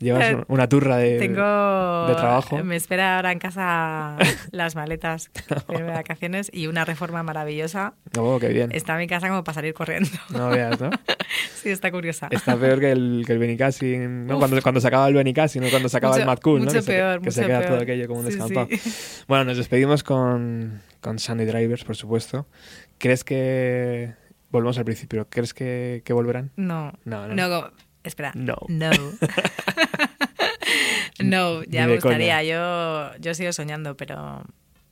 [0.02, 2.64] Llevas eh, una turra de, trabajo.
[2.64, 4.18] Me espera ahora en casa
[4.52, 5.30] las maletas
[5.70, 7.94] de vacaciones y una reforma maravillosa.
[8.18, 8.68] Oh, qué.
[8.72, 10.10] Está mi casa como para salir corriendo.
[10.32, 10.90] No veas, ¿no?
[11.56, 12.28] sí, está curiosa.
[12.32, 14.40] Está peor que el, que el ¿no?
[14.40, 16.66] Cuando, cuando se acaba el Benicassi, no cuando se acaba el Mad Cool, ¿no?
[16.66, 18.68] Mucho que peor, se, que se queda todo aquello como un sí, descampado.
[19.28, 22.48] Bueno, nos despedimos con, con Sandy Drivers, por supuesto.
[22.98, 24.14] ¿Crees que...
[24.50, 25.28] Volvemos al principio.
[25.30, 26.52] ¿Crees que, volverán?
[26.58, 27.28] No, no.
[27.28, 27.72] no
[28.04, 28.32] Espera.
[28.36, 28.58] No.
[28.68, 28.92] No.
[31.20, 32.44] no, ya me gustaría.
[32.44, 34.44] Yo, yo sigo soñando, pero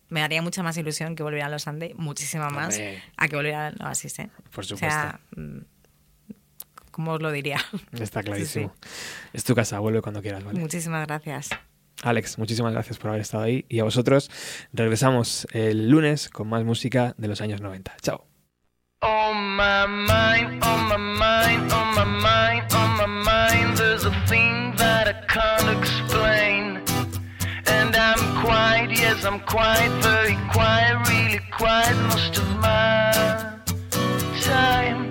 [0.09, 2.79] me haría mucha más ilusión que volviera a los Andes, muchísima más,
[3.17, 4.29] a que volviera a así ¿eh?
[4.51, 4.87] Por supuesto.
[4.87, 5.59] O sea, mm,
[6.91, 7.59] ¿cómo os lo diría?
[7.93, 8.73] Está clarísimo.
[8.81, 8.89] Sí.
[9.33, 10.59] Es tu casa, vuelve cuando quieras, ¿vale?
[10.59, 11.49] Muchísimas gracias.
[12.01, 14.31] Alex, muchísimas gracias por haber estado ahí y a vosotros
[14.71, 17.97] regresamos el lunes con más música de los años 90.
[18.01, 18.25] Chao.
[24.29, 26.83] something that I can't explain.
[27.65, 33.59] And I'm quite, yes, I'm quite, very quiet, really quiet most of my
[34.41, 35.08] time.